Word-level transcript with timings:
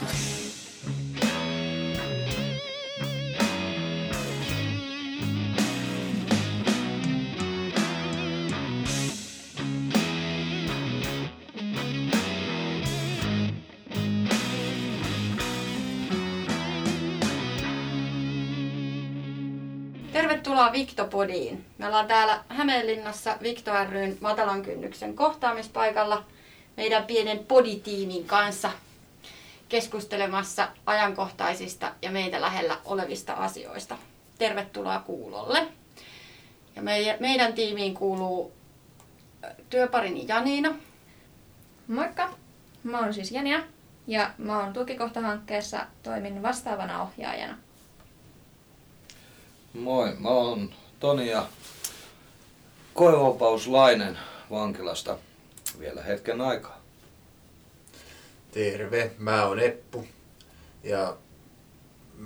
Tervetuloa 0.00 0.12
Viktopodiin. 20.72 21.64
Me 21.78 21.86
ollaan 21.86 22.06
täällä 22.06 22.44
Hämeenlinnassa 22.48 23.36
Vikto 23.42 23.70
ryn 23.90 24.18
matalan 24.20 24.62
kynnyksen 24.62 25.16
kohtaamispaikalla 25.16 26.24
meidän 26.76 27.04
pienen 27.04 27.38
poditiimin 27.38 28.24
kanssa 28.24 28.70
keskustelemassa 29.70 30.68
ajankohtaisista 30.86 31.94
ja 32.02 32.10
meitä 32.10 32.40
lähellä 32.40 32.76
olevista 32.84 33.32
asioista. 33.32 33.98
Tervetuloa 34.38 34.98
kuulolle. 34.98 35.68
Ja 36.76 36.82
meidän 37.20 37.52
tiimiin 37.52 37.94
kuuluu 37.94 38.52
työparini 39.70 40.24
Janiina. 40.28 40.74
Moikka! 41.88 42.34
Mä 42.82 42.98
oon 42.98 43.14
siis 43.14 43.32
Jania 43.32 43.60
ja 44.06 44.30
mä 44.38 44.60
oon 44.60 44.72
tukikohtahankkeessa 44.72 45.86
toimin 46.02 46.42
vastaavana 46.42 47.02
ohjaajana. 47.02 47.58
Moi, 49.74 50.16
mä 50.18 50.28
oon 50.28 50.70
Toni 51.00 51.30
ja 51.30 51.46
koevapauslainen 52.94 54.18
vankilasta 54.50 55.18
vielä 55.78 56.02
hetken 56.02 56.40
aikaa. 56.40 56.79
Terve, 58.50 59.10
mä 59.18 59.44
oon 59.44 59.58
Eppu 59.58 60.06
ja 60.84 61.16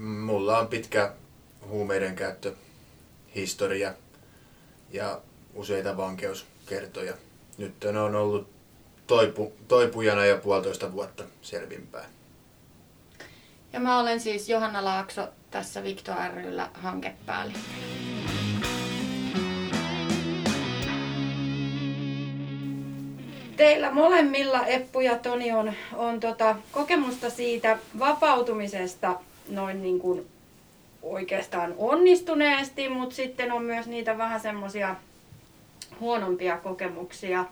mulla 0.00 0.58
on 0.58 0.68
pitkä 0.68 1.12
huumeiden 1.68 2.16
käyttöhistoria 2.16 3.94
ja 4.90 5.20
useita 5.54 5.96
vankeuskertoja. 5.96 7.14
Nyt 7.58 7.84
on 7.84 8.16
ollut 8.16 8.50
toipu, 9.06 9.52
toipujana 9.68 10.26
jo 10.26 10.38
puolitoista 10.38 10.92
vuotta 10.92 11.24
selvinpäin. 11.42 12.08
Ja 13.72 13.80
mä 13.80 14.00
olen 14.00 14.20
siis 14.20 14.48
Johanna 14.48 14.84
Laakso, 14.84 15.28
tässä 15.50 15.82
Victor 15.82 16.16
ryllä 16.34 16.70
hankepäällikkö. 16.74 18.13
Teillä 23.56 23.90
molemmilla, 23.90 24.66
Eppu 24.66 25.00
ja 25.00 25.18
Toni, 25.18 25.52
on, 25.52 25.72
on 25.92 26.20
tota, 26.20 26.56
kokemusta 26.72 27.30
siitä 27.30 27.78
vapautumisesta 27.98 29.20
noin 29.48 29.82
niin 29.82 29.98
kuin 30.00 30.26
oikeastaan 31.02 31.74
onnistuneesti, 31.78 32.88
mutta 32.88 33.14
sitten 33.14 33.52
on 33.52 33.62
myös 33.62 33.86
niitä 33.86 34.18
vähän 34.18 34.40
semmoisia 34.40 34.96
huonompia 36.00 36.56
kokemuksia. 36.56 37.44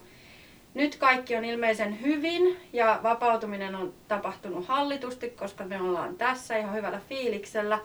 Nyt 0.73 0.95
kaikki 0.95 1.35
on 1.35 1.45
ilmeisen 1.45 2.01
hyvin 2.01 2.57
ja 2.73 2.99
vapautuminen 3.03 3.75
on 3.75 3.93
tapahtunut 4.07 4.67
hallitusti, 4.67 5.29
koska 5.29 5.63
me 5.63 5.81
ollaan 5.81 6.15
tässä 6.15 6.57
ihan 6.57 6.75
hyvällä 6.75 7.01
fiiliksellä. 7.09 7.79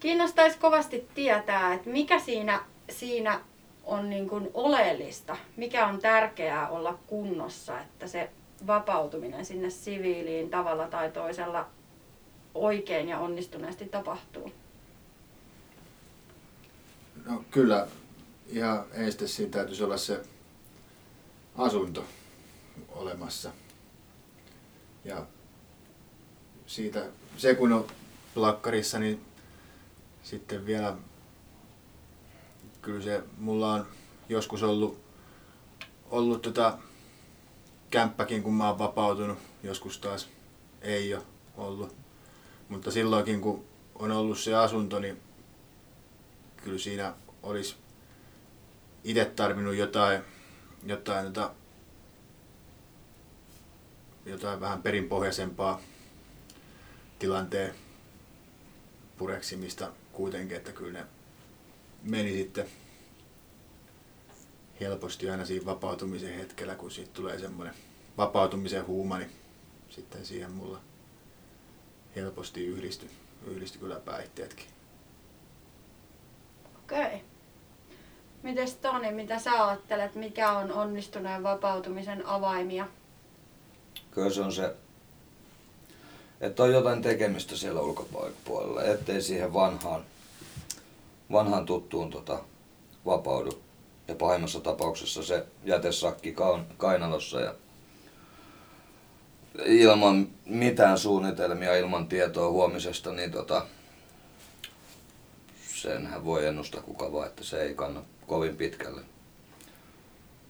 Kiinnostaisi 0.00 0.58
kovasti 0.58 1.08
tietää, 1.14 1.74
että 1.74 1.90
mikä 1.90 2.18
siinä, 2.18 2.60
siinä 2.90 3.40
on 3.86 4.10
niin 4.10 4.28
kuin 4.28 4.50
oleellista, 4.54 5.36
mikä 5.56 5.86
on 5.86 5.98
tärkeää 5.98 6.68
olla 6.68 6.98
kunnossa, 7.06 7.80
että 7.80 8.06
se 8.06 8.30
vapautuminen 8.66 9.46
sinne 9.46 9.70
siviiliin 9.70 10.50
tavalla 10.50 10.88
tai 10.88 11.10
toisella 11.10 11.68
oikein 12.54 13.08
ja 13.08 13.18
onnistuneesti 13.18 13.88
tapahtuu. 13.88 14.52
No 17.24 17.44
kyllä, 17.50 17.86
ihan 18.46 18.84
ensin 18.92 19.28
siinä 19.28 19.50
täytyisi 19.50 19.84
olla 19.84 19.96
se 19.96 20.22
asunto 21.58 22.04
olemassa. 22.88 23.50
Ja 25.04 25.26
siitä, 26.66 27.04
se 27.36 27.54
kun 27.54 27.72
on 27.72 27.86
plakkarissa, 28.34 28.98
niin 28.98 29.24
sitten 30.22 30.66
vielä 30.66 30.96
kyllä 32.86 33.02
se, 33.02 33.22
mulla 33.38 33.72
on 33.72 33.86
joskus 34.28 34.62
ollut, 34.62 35.00
ollut 36.10 36.42
tota 36.42 36.78
kämppäkin, 37.90 38.42
kun 38.42 38.54
mä 38.54 38.68
oon 38.68 38.78
vapautunut, 38.78 39.38
joskus 39.62 39.98
taas 39.98 40.28
ei 40.82 41.14
ole 41.14 41.22
ollut. 41.56 41.96
Mutta 42.68 42.90
silloinkin, 42.90 43.40
kun 43.40 43.64
on 43.94 44.10
ollut 44.10 44.38
se 44.38 44.54
asunto, 44.54 44.98
niin 44.98 45.20
kyllä 46.56 46.78
siinä 46.78 47.14
olisi 47.42 47.76
itse 49.04 49.24
tarvinnut 49.24 49.74
jotain, 49.74 50.22
jotain, 50.84 51.24
jotain, 51.24 51.50
jotain 54.26 54.60
vähän 54.60 54.82
perinpohjaisempaa 54.82 55.80
tilanteen 57.18 57.74
pureksimista 59.18 59.90
kuitenkin, 60.12 60.56
että 60.56 60.72
kyllä 60.72 60.98
ne 60.98 61.06
meni 62.10 62.32
sitten 62.32 62.66
helposti 64.80 65.30
aina 65.30 65.44
siinä 65.44 65.66
vapautumisen 65.66 66.34
hetkellä, 66.34 66.74
kun 66.74 66.90
siitä 66.90 67.10
tulee 67.14 67.38
semmoinen 67.38 67.74
vapautumisen 68.16 68.86
huuma, 68.86 69.18
niin 69.18 69.30
sitten 69.90 70.26
siihen 70.26 70.50
mulla 70.50 70.80
helposti 72.16 72.66
yhdistyi, 72.66 73.10
yhdistyi 73.46 73.80
kyllä 73.80 74.00
päihteetkin. 74.00 74.66
Okei. 76.84 77.06
Okay. 77.06 77.18
Mites 78.42 78.74
Toni, 78.74 79.12
mitä 79.12 79.38
sä 79.38 79.66
ajattelet, 79.66 80.14
mikä 80.14 80.52
on 80.52 80.72
onnistuneen 80.72 81.42
vapautumisen 81.42 82.26
avaimia? 82.26 82.88
Kyllä 84.10 84.30
se 84.30 84.40
on 84.40 84.52
se 84.52 84.74
että 86.40 86.62
on 86.62 86.72
jotain 86.72 87.02
tekemistä 87.02 87.56
siellä 87.56 87.80
ulkopuolella, 87.80 88.82
ettei 88.82 89.22
siihen 89.22 89.52
vanhaan, 89.52 90.04
vanhaan 91.32 91.66
tuttuun 91.66 92.10
tota, 92.10 92.38
vapaudu. 93.06 93.62
Ja 94.08 94.14
pahimmassa 94.14 94.60
tapauksessa 94.60 95.22
se 95.22 95.46
jätesakki 95.64 96.36
kainalossa 96.76 97.40
ja 97.40 97.54
ilman 99.64 100.28
mitään 100.44 100.98
suunnitelmia, 100.98 101.76
ilman 101.76 102.08
tietoa 102.08 102.50
huomisesta, 102.50 103.12
niin 103.12 103.32
tota, 103.32 103.66
senhän 105.74 106.24
voi 106.24 106.46
ennustaa 106.46 106.82
kuka 106.82 107.12
vaan, 107.12 107.26
että 107.26 107.44
se 107.44 107.62
ei 107.62 107.74
kanna 107.74 108.02
kovin 108.26 108.56
pitkälle. 108.56 109.00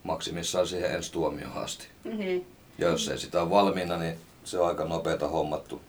Maksimissaan 0.03 0.67
siihen 0.67 0.91
ensi 0.91 1.13
tuomioon 1.13 1.57
asti. 1.57 1.87
Mm-hmm. 2.05 2.45
Ja 2.79 2.89
jos 2.89 3.09
ei 3.09 3.19
sitä 3.19 3.43
ole 3.43 3.51
valmiina, 3.51 3.97
niin 3.97 4.17
se 4.45 4.59
on 4.59 4.69
aika 4.69 4.85
nopeata 4.85 5.29
hommattu, 5.29 5.83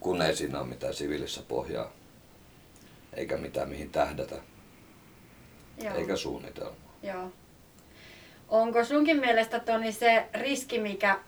kun 0.00 0.22
ei 0.22 0.36
siinä 0.36 0.60
ole 0.60 0.68
mitään 0.68 0.94
siviilissä 0.94 1.42
pohjaa, 1.48 1.90
eikä 3.12 3.36
mitään 3.36 3.68
mihin 3.68 3.90
tähdätä, 3.90 4.36
Joo. 5.82 5.94
eikä 5.94 6.16
suunnitelmaa. 6.16 6.94
Joo. 7.02 7.32
Onko 8.48 8.84
sunkin 8.84 9.20
mielestä 9.20 9.60
Toni 9.60 9.92
se 9.92 10.26
riski, 10.34 10.78
mikä 10.80 11.18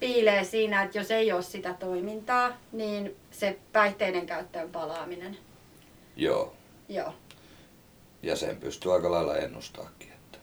piilee 0.00 0.44
siinä, 0.44 0.82
että 0.82 0.98
jos 0.98 1.10
ei 1.10 1.32
ole 1.32 1.42
sitä 1.42 1.74
toimintaa, 1.74 2.58
niin 2.72 3.16
se 3.30 3.58
päihteiden 3.72 4.26
käyttöön 4.26 4.70
palaaminen? 4.70 5.38
Joo. 6.16 6.54
Joo. 6.88 7.14
Ja 8.22 8.36
sen 8.36 8.56
pystyy 8.56 8.94
aika 8.94 9.10
lailla 9.10 9.36
ennustaakin, 9.36 10.12
että 10.12 10.38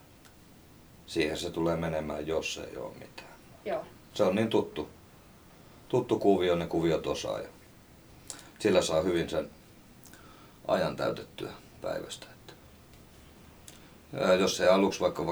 siihen 1.05 1.37
se 1.37 1.51
tulee 1.51 1.75
menemään, 1.75 2.27
jos 2.27 2.61
ei 2.69 2.77
ole 2.77 2.93
mitään. 2.93 3.33
Joo. 3.65 3.85
Se 4.13 4.23
on 4.23 4.35
niin 4.35 4.49
tuttu 4.49 4.89
tuttu 5.89 6.19
kuvio, 6.19 6.55
ne 6.55 6.67
kuviot 6.67 7.07
osaa. 7.07 7.39
Ja 7.39 7.47
sillä 8.59 8.81
saa 8.81 9.01
hyvin 9.01 9.29
sen 9.29 9.49
ajan 10.69 10.95
täytettyä 10.95 11.51
päivästä. 11.81 12.25
Että. 12.31 12.53
Ja 14.13 14.33
jos 14.33 14.59
ei 14.59 14.67
aluksi 14.67 14.99
vaikka, 14.99 15.25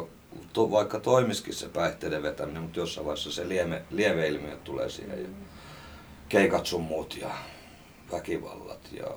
vaikka 0.56 1.00
toimiskin 1.00 1.54
se 1.54 1.70
päihteiden 1.70 2.24
vetäminen, 2.24 2.62
mutta 2.62 2.80
jossain 2.80 3.06
vaiheessa 3.06 3.32
se 3.32 3.50
lieve, 3.50 3.82
lieveilmiö 3.92 4.58
tulee 4.64 4.90
siihen. 4.90 5.24
Ja 5.24 5.30
keikat 6.30 6.66
sun 6.66 6.84
muut 6.84 7.18
ja 7.18 7.30
väkivallat 8.12 8.90
ja 8.92 9.08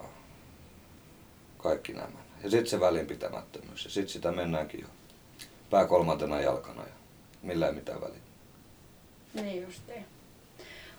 kaikki 1.59 1.93
nämä. 1.93 2.19
Ja 2.43 2.51
sitten 2.51 2.71
se 2.71 2.81
välinpitämättömyys. 2.81 3.85
Ja 3.85 3.91
sitten 3.91 4.13
sitä 4.13 4.33
mennäänkin 4.33 4.81
jo 4.81 4.87
pää 5.71 5.87
kolmantena 5.87 6.41
jalkana 6.41 6.83
ja 6.83 6.93
millään 7.43 7.75
mitään 7.75 8.01
väliä. 8.01 8.21
Niin 9.35 9.63
justiin. 9.63 10.05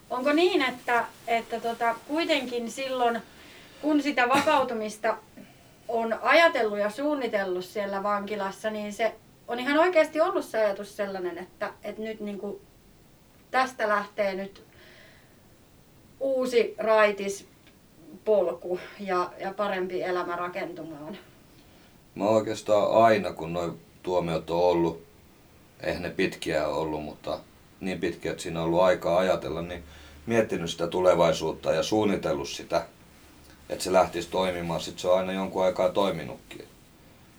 Onko 0.09 0.33
niin, 0.33 0.61
että, 0.61 1.05
että 1.27 1.59
tota, 1.59 1.95
kuitenkin 2.07 2.71
silloin, 2.71 3.21
kun 3.81 4.01
sitä 4.01 4.29
vapautumista 4.29 5.17
on 5.87 6.19
ajatellut 6.21 6.79
ja 6.79 6.89
suunnitellut 6.89 7.65
siellä 7.65 8.03
vankilassa, 8.03 8.69
niin 8.69 8.93
se 8.93 9.15
on 9.47 9.59
ihan 9.59 9.77
oikeasti 9.77 10.21
ollut 10.21 10.45
se 10.45 10.57
ajatus 10.57 10.97
sellainen, 10.97 11.37
että, 11.37 11.73
että 11.83 12.01
nyt 12.01 12.19
niin 12.19 12.39
kuin 12.39 12.61
tästä 13.51 13.87
lähtee 13.87 14.33
nyt 14.35 14.63
uusi 16.19 16.75
raitis 16.77 17.47
polku 18.25 18.79
ja, 18.99 19.31
ja 19.39 19.53
parempi 19.53 20.01
elämä 20.01 20.35
rakentumaan? 20.35 21.17
Mä 22.15 22.25
oikeastaan 22.25 23.03
aina, 23.03 23.33
kun 23.33 23.53
noin 23.53 23.79
tuomiot 24.03 24.49
on 24.49 24.63
ollut, 24.63 25.03
eihän 25.79 26.01
ne 26.01 26.09
pitkiä 26.09 26.67
ollut, 26.67 27.03
mutta 27.03 27.39
niin 27.79 27.99
pitkiä, 27.99 28.31
että 28.31 28.43
siinä 28.43 28.59
on 28.59 28.65
ollut 28.65 28.81
aikaa 28.81 29.17
ajatella, 29.17 29.61
niin 29.61 29.83
miettinyt 30.25 30.69
sitä 30.69 30.87
tulevaisuutta 30.87 31.73
ja 31.73 31.83
suunnitellut 31.83 32.49
sitä, 32.49 32.85
että 33.71 33.83
se 33.83 33.93
lähtisi 33.93 34.29
toimimaan. 34.29 34.81
Sitten 34.81 35.01
se 35.01 35.07
on 35.07 35.17
aina 35.17 35.33
jonkun 35.33 35.63
aikaa 35.63 35.89
toiminutkin. 35.89 36.67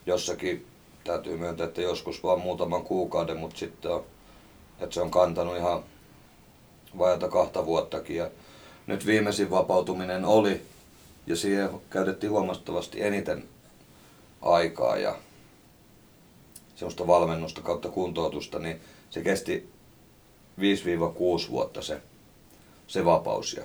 Jossakin 0.06 0.66
täytyy 1.04 1.36
myöntää, 1.36 1.66
että 1.66 1.82
joskus 1.82 2.22
vaan 2.22 2.40
muutaman 2.40 2.84
kuukauden, 2.84 3.36
mutta 3.36 3.58
sitten 3.58 3.90
on, 3.90 4.04
että 4.80 4.94
se 4.94 5.00
on 5.00 5.10
kantanut 5.10 5.56
ihan 5.56 5.82
vajata 6.98 7.28
kahta 7.28 7.66
vuottakin. 7.66 8.16
Ja 8.16 8.30
nyt 8.86 9.06
viimeisin 9.06 9.50
vapautuminen 9.50 10.24
oli, 10.24 10.62
ja 11.26 11.36
siihen 11.36 11.70
käytettiin 11.90 12.32
huomattavasti 12.32 13.02
eniten 13.02 13.44
aikaa 14.42 14.96
ja 14.96 15.16
semmoista 16.74 17.06
valmennusta 17.06 17.60
kautta 17.60 17.88
kuntoutusta, 17.88 18.58
niin 18.58 18.80
se 19.10 19.22
kesti 19.22 19.70
5-6 20.58 21.50
vuotta 21.50 21.82
se, 21.82 22.02
se 22.86 23.04
vapaus 23.04 23.54
ja 23.54 23.64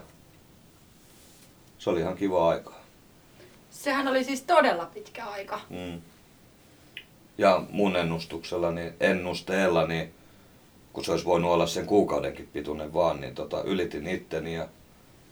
se 1.87 1.91
oli 1.91 1.99
ihan 1.99 2.15
kiva 2.15 2.49
aikaa. 2.49 2.79
Sehän 3.69 4.07
oli 4.07 4.23
siis 4.23 4.41
todella 4.41 4.85
pitkä 4.85 5.25
aika. 5.25 5.59
Mm. 5.69 6.01
Ja 7.37 7.63
mun 7.69 7.95
ennustuksella, 7.95 8.71
niin 8.71 8.93
ennusteella, 8.99 9.87
niin 9.87 10.13
kun 10.93 11.05
se 11.05 11.11
olisi 11.11 11.25
voinut 11.25 11.51
olla 11.51 11.67
sen 11.67 11.85
kuukaudenkin 11.85 12.49
pituinen 12.53 12.93
vaan, 12.93 13.21
niin 13.21 13.35
tota, 13.35 13.61
ylitin 13.61 14.07
itteni 14.07 14.55
ja 14.55 14.67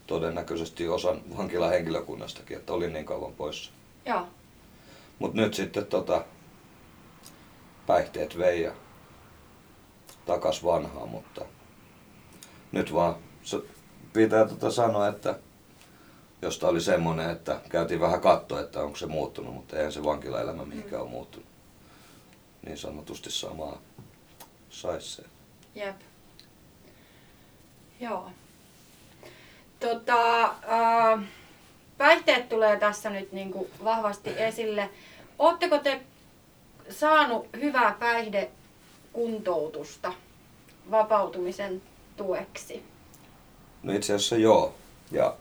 todennäköisesti 0.08 0.88
osan 0.88 1.22
vankilan 1.38 1.70
henkilökunnastakin, 1.70 2.58
että 2.58 2.74
olin 2.74 2.94
niin 2.94 3.06
kauan 3.06 3.34
poissa. 3.34 3.72
Joo. 4.06 4.28
Mutta 5.20 5.42
nyt 5.42 5.54
sitten 5.54 5.86
tota, 5.86 6.24
päihteet 7.88 8.38
vei 8.38 8.62
ja 8.62 8.72
takas 10.26 10.64
vanhaa, 10.64 11.06
mutta 11.06 11.46
nyt 12.72 12.94
vaan 12.94 13.16
pitää 14.14 14.48
tota 14.48 14.72
sanoa, 14.72 15.08
että 15.08 15.40
josta 16.42 16.68
oli 16.68 16.82
semmoinen, 16.82 17.30
että 17.30 17.60
käytiin 17.70 18.00
vähän 18.00 18.22
katto, 18.22 18.60
että 18.60 18.84
onko 18.84 18.98
se 18.98 19.06
muuttunut, 19.06 19.54
mutta 19.54 19.78
eihän 19.78 19.92
se 19.92 20.04
vankilaelämä 20.04 20.66
mihinkään 20.66 21.02
ole 21.02 21.10
muuttunut. 21.10 21.48
Niin 22.66 22.78
sanotusti 22.78 23.32
samaa 23.32 23.78
saisi 24.70 25.10
se. 25.10 25.24
Jep. 25.76 25.96
Joo. 28.00 28.32
Tota, 29.80 30.44
äh, 30.44 31.24
päihteet 31.98 32.50
tulee 32.50 32.80
tässä 32.80 33.10
nyt 33.10 33.32
niin 33.32 33.52
kuin 33.52 33.70
vahvasti 33.84 34.30
esille. 34.38 34.90
Oletteko 35.40 35.78
te 35.78 36.02
saanut 36.90 37.48
hyvää 37.62 37.96
päihdekuntoutusta 38.00 40.14
vapautumisen 40.92 41.82
tueksi? 42.18 42.84
No 43.84 43.94
itse 43.94 44.14
asiassa 44.14 44.38
joo. 44.38 44.76
Ja 45.12 45.36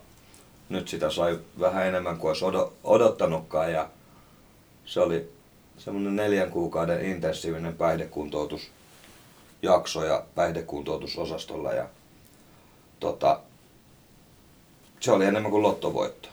nyt 0.69 0.87
sitä 0.87 1.09
sai 1.09 1.39
vähän 1.59 1.87
enemmän 1.87 2.17
kuin 2.17 2.29
olisi 2.29 2.45
odottanutkaan. 2.83 3.71
Ja 3.71 3.89
se 4.85 4.99
oli 4.99 5.31
semmoinen 5.77 6.15
neljän 6.15 6.51
kuukauden 6.51 7.05
intensiivinen 7.05 7.75
päihdekuntoutusjakso 7.75 10.05
ja 10.05 10.25
päihdekuntoutusosastolla. 10.35 11.73
Ja 11.73 11.87
tota, 12.99 13.39
se 14.99 15.11
oli 15.11 15.25
enemmän 15.25 15.51
kuin 15.51 15.63
lottovoitto. 15.63 16.29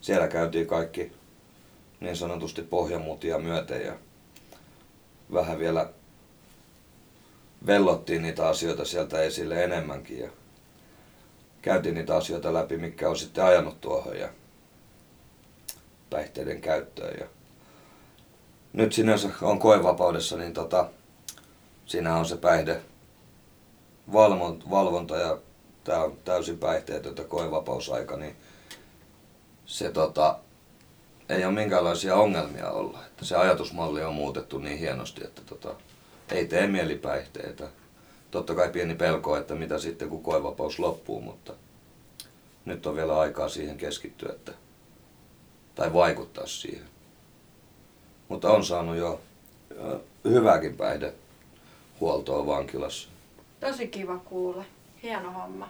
Siellä 0.00 0.28
käytiin 0.28 0.66
kaikki 0.66 1.12
niin 2.00 2.16
sanotusti 2.16 2.62
pohjamutia 2.62 3.38
myöten 3.38 3.86
ja 3.86 3.92
vähän 5.32 5.58
vielä 5.58 5.88
vellottiin 7.66 8.22
niitä 8.22 8.48
asioita 8.48 8.84
sieltä 8.84 9.22
esille 9.22 9.64
enemmänkin 9.64 10.18
ja 10.18 10.30
käytiin 11.64 11.94
niitä 11.94 12.16
asioita 12.16 12.52
läpi, 12.52 12.76
mikä 12.76 13.08
on 13.08 13.16
sitten 13.16 13.44
ajanut 13.44 13.80
tuohon 13.80 14.18
ja 14.18 14.28
päihteiden 16.10 16.60
käyttöön. 16.60 17.16
Ja 17.20 17.26
nyt 18.72 18.92
sinänsä 18.92 19.28
on 19.42 19.58
koevapaudessa, 19.58 20.36
niin 20.36 20.52
tota, 20.52 20.88
siinä 21.86 22.16
on 22.16 22.26
se 22.26 22.36
päihde 22.36 22.80
valvonta 24.70 25.16
ja 25.16 25.38
tämä 25.84 26.02
on 26.02 26.16
täysin 26.24 26.58
päihteetöntä 26.58 27.24
koevapausaika, 27.24 28.16
niin 28.16 28.36
se 29.66 29.92
tota, 29.92 30.38
ei 31.28 31.44
ole 31.44 31.54
minkäänlaisia 31.54 32.16
ongelmia 32.16 32.70
olla. 32.70 32.98
Että 33.06 33.24
se 33.24 33.36
ajatusmalli 33.36 34.04
on 34.04 34.14
muutettu 34.14 34.58
niin 34.58 34.78
hienosti, 34.78 35.24
että 35.24 35.42
tota, 35.46 35.74
ei 36.28 36.46
tee 36.46 36.66
mielipäihteitä. 36.66 37.68
Totta 38.34 38.54
kai 38.54 38.70
pieni 38.70 38.94
pelko, 38.94 39.36
että 39.36 39.54
mitä 39.54 39.78
sitten 39.78 40.08
kun 40.08 40.22
koevapaus 40.22 40.78
loppuu, 40.78 41.20
mutta 41.20 41.52
nyt 42.64 42.86
on 42.86 42.96
vielä 42.96 43.18
aikaa 43.18 43.48
siihen 43.48 43.76
keskittyä, 43.76 44.32
että, 44.32 44.52
tai 45.74 45.92
vaikuttaa 45.92 46.46
siihen. 46.46 46.86
Mutta 48.28 48.50
on 48.50 48.64
saanut 48.64 48.96
jo 48.96 49.20
hyvääkin 50.24 50.76
päihdehuoltoa 50.76 52.46
vankilassa. 52.46 53.08
Tosi 53.60 53.86
kiva 53.86 54.18
kuulla. 54.18 54.64
Hieno 55.02 55.30
homma. 55.30 55.68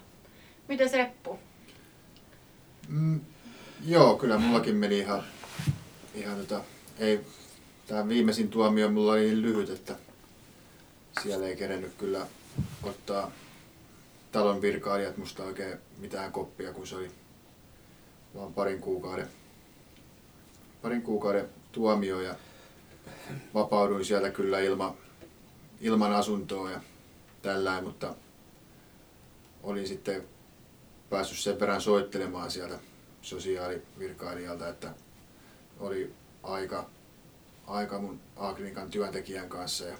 Miten 0.68 0.88
Seppu? 0.88 1.38
Mm, 2.88 3.20
joo, 3.86 4.16
kyllä 4.16 4.38
mullakin 4.38 4.76
meni 4.76 4.98
ihan, 4.98 5.22
ihan 6.14 6.38
tota, 6.38 6.64
ei, 6.98 7.20
tämä 7.86 8.08
viimeisin 8.08 8.48
tuomio 8.48 8.90
mulla 8.90 9.12
oli 9.12 9.20
niin 9.20 9.42
lyhyt, 9.42 9.70
että 9.70 9.96
siellä 11.22 11.46
ei 11.46 11.56
kerennyt 11.56 11.92
kyllä 11.98 12.26
ottaa 12.86 13.30
talon 14.32 14.62
virkailijat 14.62 15.16
musta 15.16 15.42
oikein 15.42 15.78
mitään 15.98 16.32
koppia, 16.32 16.72
kun 16.72 16.86
se 16.86 16.96
oli 16.96 17.10
vaan 18.34 18.54
parin 18.54 18.80
kuukauden, 18.80 19.28
parin 20.82 21.02
kuukauden 21.02 21.48
tuomio 21.72 22.20
ja 22.20 22.34
vapauduin 23.54 24.04
sieltä 24.04 24.30
kyllä 24.30 24.60
ilma, 24.60 24.96
ilman 25.80 26.12
asuntoa 26.12 26.70
ja 26.70 26.80
tällä, 27.42 27.80
mutta 27.80 28.14
olin 29.62 29.88
sitten 29.88 30.28
päässyt 31.10 31.38
sen 31.38 31.60
verran 31.60 31.80
soittelemaan 31.80 32.50
sieltä 32.50 32.78
sosiaalivirkailijalta, 33.22 34.68
että 34.68 34.94
oli 35.80 36.14
aika, 36.42 36.90
aika 37.66 37.98
mun 37.98 38.20
A-klinikan 38.36 38.90
työntekijän 38.90 39.48
kanssa 39.48 39.84
ja 39.84 39.98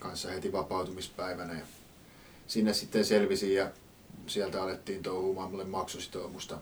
kanssa 0.00 0.30
heti 0.30 0.52
vapautumispäivänä. 0.52 1.52
Ja 1.52 1.66
sinne 2.46 2.74
sitten 2.74 3.04
selvisin 3.04 3.54
ja 3.54 3.70
sieltä 4.26 4.62
alettiin 4.62 5.02
touhumaan 5.02 5.50
mulle 5.50 5.64
maksusitoumusta 5.64 6.58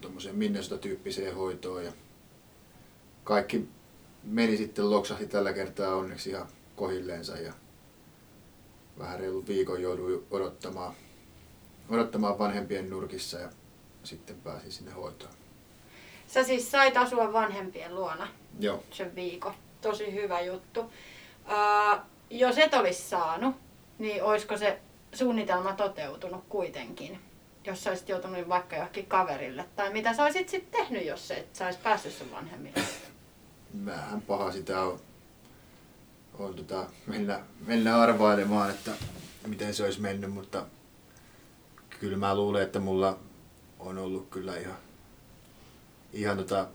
tuommoiseen 0.00 0.36
Minnesota-tyyppiseen 0.36 1.34
hoitoon 1.34 1.84
ja 1.84 1.92
kaikki 3.24 3.68
meni 4.24 4.56
sitten 4.56 4.90
loksahti 4.90 5.26
tällä 5.26 5.52
kertaa 5.52 5.96
onneksi 5.96 6.30
ihan 6.30 6.46
kohilleensa 6.76 7.36
ja 7.36 7.52
vähän 8.98 9.20
reilu 9.20 9.46
viikon 9.46 9.82
jouduin 9.82 10.26
odottamaan, 10.30 10.94
odottamaan 11.88 12.38
vanhempien 12.38 12.90
nurkissa 12.90 13.38
ja 13.38 13.48
sitten 14.04 14.36
pääsin 14.36 14.72
sinne 14.72 14.92
hoitoon. 14.92 15.32
Sä 16.26 16.44
siis 16.44 16.70
sait 16.70 16.96
asua 16.96 17.32
vanhempien 17.32 17.94
luona 17.94 18.28
Joo. 18.60 18.82
sen 18.90 19.14
viikon. 19.14 19.54
Tosi 19.80 20.14
hyvä 20.14 20.40
juttu. 20.40 20.80
Uh, 20.80 22.00
jos 22.32 22.58
et 22.58 22.74
olisi 22.74 23.02
saanut, 23.02 23.56
niin 23.98 24.22
olisiko 24.22 24.56
se 24.56 24.80
suunnitelma 25.12 25.72
toteutunut 25.72 26.44
kuitenkin? 26.48 27.20
Jos 27.64 27.84
sä 27.84 27.90
olisit 27.90 28.08
joutunut 28.08 28.48
vaikka 28.48 28.76
johonkin 28.76 29.06
kaverille. 29.06 29.64
Tai 29.76 29.92
mitä 29.92 30.14
sä 30.14 30.22
olisit 30.22 30.48
sitten 30.48 30.80
tehnyt, 30.80 31.06
jos 31.06 31.30
et 31.30 31.56
sä 31.56 31.64
olisit 31.64 31.82
päässyt 31.82 32.12
sun 32.12 32.30
vanhemmille? 32.32 32.80
Vähän 33.84 34.22
paha 34.22 34.52
sitä 34.52 34.80
on, 34.80 35.00
on 36.38 36.54
tota, 36.54 36.86
mennä, 37.06 37.40
mennä 37.66 38.00
arvailemaan, 38.00 38.70
että 38.70 38.90
miten 39.46 39.74
se 39.74 39.84
olisi 39.84 40.00
mennyt, 40.00 40.32
mutta 40.32 40.66
kyllä 42.00 42.16
mä 42.16 42.34
luulen, 42.34 42.62
että 42.62 42.80
mulla 42.80 43.18
on 43.78 43.98
ollut 43.98 44.30
kyllä 44.30 44.56
ihan, 44.56 44.76
ihan 46.12 46.36
tota 46.36 46.66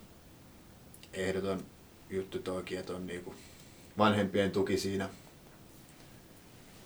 ehdoton 1.13 1.65
juttu 2.09 2.39
toikin, 2.39 2.79
että 2.79 2.93
on 2.93 3.07
niinku 3.07 3.35
vanhempien 3.97 4.51
tuki 4.51 4.77
siinä 4.77 5.09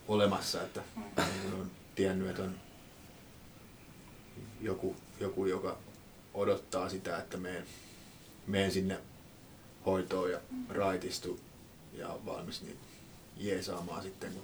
olemassa, 0.08 0.62
että 0.62 0.81
on 1.53 1.72
tiennyt, 1.96 2.29
että 2.29 2.43
on 2.43 2.55
joku, 4.62 4.96
joku 5.20 5.46
joka 5.46 5.77
odottaa 6.34 6.89
sitä, 6.89 7.17
että 7.17 7.38
meen, 7.38 7.65
meen 8.48 8.72
sinne 8.72 9.00
hoitoon 9.86 10.31
ja 10.31 10.39
raitistu 10.70 11.39
ja 11.93 12.10
on 12.10 12.25
valmis 12.25 12.62
niin 12.62 12.77
jeesaamaan 13.38 14.03
sitten, 14.03 14.34
kun 14.34 14.43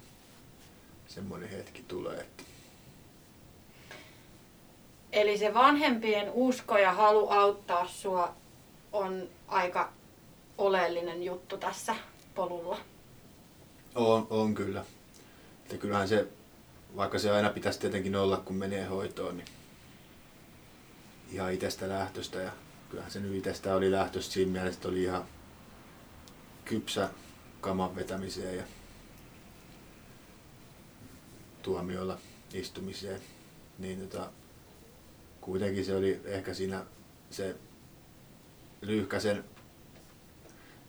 semmoinen 1.07 1.49
hetki 1.49 1.83
tulee. 1.87 2.19
Että... 2.19 2.43
Eli 5.11 5.37
se 5.37 5.53
vanhempien 5.53 6.31
usko 6.31 6.77
ja 6.77 6.93
halu 6.93 7.29
auttaa 7.29 7.87
sua 7.87 8.35
on 8.93 9.29
aika 9.47 9.93
oleellinen 10.57 11.23
juttu 11.23 11.57
tässä 11.57 11.95
polulla. 12.35 12.79
On, 13.95 14.27
on 14.29 14.53
kyllä. 14.55 14.85
Että 15.67 15.77
kyllähän 15.77 16.07
se, 16.07 16.27
vaikka 16.95 17.19
se 17.19 17.31
aina 17.31 17.49
pitäisi 17.49 17.79
tietenkin 17.79 18.15
olla, 18.15 18.37
kun 18.37 18.55
menee 18.55 18.85
hoitoon, 18.85 19.37
niin 19.37 19.47
ihan 21.31 21.53
itsestä 21.53 21.89
lähtöstä. 21.89 22.37
Ja 22.39 22.51
kyllähän 22.89 23.11
se 23.11 23.19
nyt 23.19 23.33
itsestä 23.33 23.75
oli 23.75 23.91
lähtöstä 23.91 24.33
siinä 24.33 24.51
mielessä, 24.51 24.77
että 24.77 24.87
oli 24.87 25.03
ihan 25.03 25.25
kypsä 26.65 27.09
kaman 27.61 27.95
vetämiseen 27.95 28.57
ja 28.57 28.63
tuomiolla 31.61 32.17
istumiseen. 32.53 33.21
Niin 33.79 34.09
tota, 34.09 34.31
kuitenkin 35.41 35.85
se 35.85 35.95
oli 35.95 36.21
ehkä 36.25 36.53
siinä 36.53 36.85
se 37.29 37.55
lyhkäsen, 38.81 39.43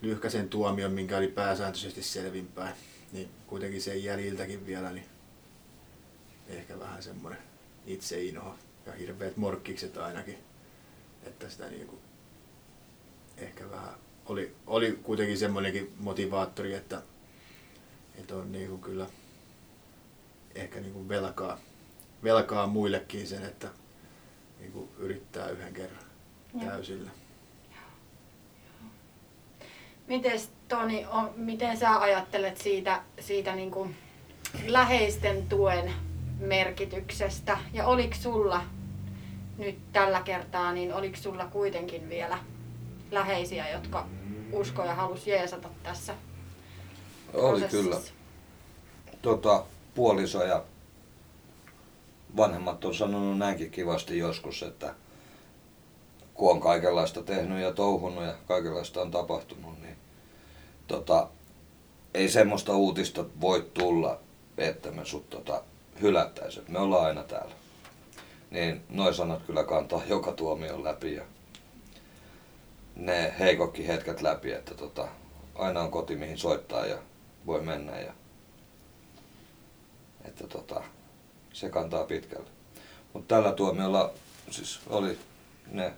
lyhkäsen 0.02 0.48
tuomion, 0.48 0.92
minkä 0.92 1.16
oli 1.16 1.28
pääsääntöisesti 1.28 2.02
selvinpäin. 2.02 2.74
Niin 3.12 3.30
kuitenkin 3.46 3.82
sen 3.82 4.04
jäljiltäkin 4.04 4.66
vielä, 4.66 4.92
niin 4.92 5.06
ehkä 6.48 6.78
vähän 6.78 7.02
semmoinen 7.02 7.42
itseinoho 7.86 8.54
ja 8.86 8.92
hirveät 8.92 9.36
morkkikset 9.36 9.96
ainakin. 9.96 10.38
Että 11.22 11.50
sitä 11.50 11.68
niinku 11.68 11.98
ehkä 13.36 13.70
vähän 13.70 13.94
oli, 14.26 14.54
oli 14.66 14.98
kuitenkin 15.02 15.38
semmoinenkin 15.38 15.94
motivaattori, 15.98 16.74
että, 16.74 17.02
että 18.14 18.36
on 18.36 18.52
niinku 18.52 18.78
kyllä 18.78 19.06
ehkä 20.54 20.80
niinku 20.80 21.08
velkaa, 21.08 21.58
velkaa 22.22 22.66
muillekin 22.66 23.26
sen, 23.26 23.44
että 23.44 23.68
niinku 24.58 24.88
yrittää 24.98 25.48
yhden 25.50 25.74
kerran 25.74 26.04
Joo. 26.54 26.70
täysillä. 26.70 27.10
Mites 30.08 30.50
Toni, 30.68 31.06
on, 31.10 31.30
miten 31.36 31.76
sä 31.76 32.00
ajattelet 32.00 32.56
siitä, 32.56 33.02
siitä 33.20 33.54
niin 33.54 33.70
kuin 33.70 33.96
läheisten 34.66 35.46
tuen 35.48 35.92
merkityksestä? 36.38 37.58
Ja 37.72 37.86
oliko 37.86 38.14
sulla 38.14 38.62
nyt 39.58 39.78
tällä 39.92 40.20
kertaa, 40.22 40.72
niin 40.72 40.94
oliko 40.94 41.16
sulla 41.16 41.44
kuitenkin 41.44 42.08
vielä 42.08 42.38
läheisiä, 43.10 43.70
jotka 43.70 44.06
usko 44.52 44.84
ja 44.84 44.94
halusi 44.94 45.30
jeesata 45.30 45.68
tässä 45.82 46.14
Oli 47.34 47.60
prosessissa? 47.60 47.82
kyllä. 47.82 48.00
Tota, 49.22 49.64
puoliso 49.94 50.44
ja 50.44 50.64
vanhemmat 52.36 52.84
on 52.84 52.94
sanonut 52.94 53.38
näinkin 53.38 53.70
kivasti 53.70 54.18
joskus, 54.18 54.62
että 54.62 54.94
kun 56.38 56.50
on 56.50 56.60
kaikenlaista 56.60 57.22
tehnyt 57.22 57.62
ja 57.62 57.72
touhunut 57.72 58.24
ja 58.24 58.34
kaikenlaista 58.46 59.02
on 59.02 59.10
tapahtunut, 59.10 59.82
niin 59.82 59.96
tota, 60.88 61.28
ei 62.14 62.28
semmoista 62.28 62.76
uutista 62.76 63.24
voi 63.40 63.70
tulla, 63.74 64.20
että 64.58 64.90
me 64.90 65.04
sut 65.04 65.30
tota, 65.30 65.62
hylättäisiin. 66.00 66.64
Me 66.68 66.78
ollaan 66.78 67.04
aina 67.04 67.22
täällä. 67.22 67.54
Niin 68.50 68.82
noin 68.88 69.14
sanat 69.14 69.42
kyllä 69.42 69.64
kantaa 69.64 70.02
joka 70.08 70.32
tuomion 70.32 70.84
läpi 70.84 71.14
ja 71.14 71.24
ne 72.96 73.34
heikokki 73.38 73.88
hetket 73.88 74.22
läpi, 74.22 74.52
että 74.52 74.74
tota, 74.74 75.08
aina 75.54 75.80
on 75.80 75.90
koti 75.90 76.16
mihin 76.16 76.38
soittaa 76.38 76.86
ja 76.86 76.98
voi 77.46 77.60
mennä 77.60 78.00
ja 78.00 78.12
että 80.24 80.46
tota, 80.46 80.82
se 81.52 81.68
kantaa 81.68 82.04
pitkälle. 82.04 82.48
Mutta 83.12 83.34
tällä 83.34 83.52
tuomiolla 83.52 84.12
siis 84.50 84.80
oli 84.86 85.18
ne 85.70 85.92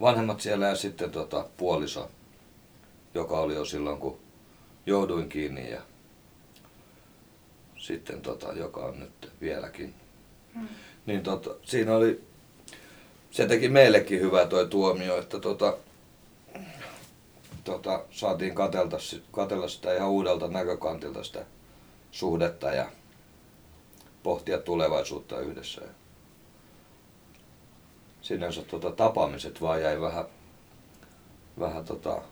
vanhemmat 0.00 0.40
siellä 0.40 0.66
ja 0.66 0.76
sitten 0.76 1.10
tota, 1.10 1.46
puoliso, 1.56 2.10
joka 3.14 3.40
oli 3.40 3.54
jo 3.54 3.64
silloin 3.64 3.98
kun 3.98 4.18
jouduin 4.86 5.28
kiinni 5.28 5.70
ja 5.70 5.82
sitten 7.78 8.20
tota, 8.20 8.52
joka 8.52 8.80
on 8.80 9.00
nyt 9.00 9.32
vieläkin. 9.40 9.94
Hmm. 10.54 10.68
Niin 11.06 11.22
tota, 11.22 11.50
siinä 11.62 11.96
oli, 11.96 12.24
se 13.30 13.46
teki 13.46 13.68
meillekin 13.68 14.20
hyvää 14.20 14.46
toi 14.46 14.66
tuomio, 14.66 15.18
että 15.18 15.40
tota, 15.40 15.76
tota, 17.64 18.04
saatiin 18.10 18.54
katelta, 18.54 18.98
sit- 18.98 19.24
katella 19.32 19.68
sitä 19.68 19.94
ihan 19.96 20.08
uudelta 20.08 20.48
näkökantilta 20.48 21.24
sitä 21.24 21.46
suhdetta 22.10 22.72
ja 22.72 22.90
pohtia 24.22 24.58
tulevaisuutta 24.58 25.40
yhdessä. 25.40 25.80
Ja 25.80 25.88
sinänsä 28.24 28.62
tota, 28.62 28.90
tapaamiset 28.90 29.60
vaan 29.60 29.82
jäi 29.82 30.00
vähän, 30.00 30.24
vähän 31.58 31.84
tota, 31.84 32.22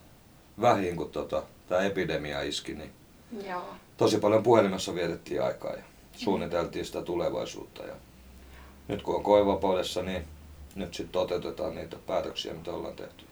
vähin, 0.61 0.96
kun 0.96 1.11
tota, 1.11 1.42
tämä 1.68 1.80
epidemia 1.80 2.42
iski, 2.42 2.75
niin 2.75 2.92
Joo. 3.46 3.75
tosi 3.96 4.18
paljon 4.18 4.42
puhelimessa 4.42 4.94
vietettiin 4.94 5.42
aikaa 5.42 5.72
ja 5.72 5.82
suunniteltiin 6.16 6.84
sitä 6.84 7.02
tulevaisuutta. 7.02 7.82
Ja 7.82 7.94
nyt 8.88 9.02
kun 9.02 9.14
on 9.14 9.22
koevapaudessa, 9.22 10.02
niin 10.02 10.25
nyt 10.75 10.94
sitten 10.94 11.12
toteutetaan 11.12 11.75
niitä 11.75 11.96
päätöksiä, 12.06 12.54
mitä 12.54 12.70
ollaan 12.70 12.96
tehty. 12.96 13.25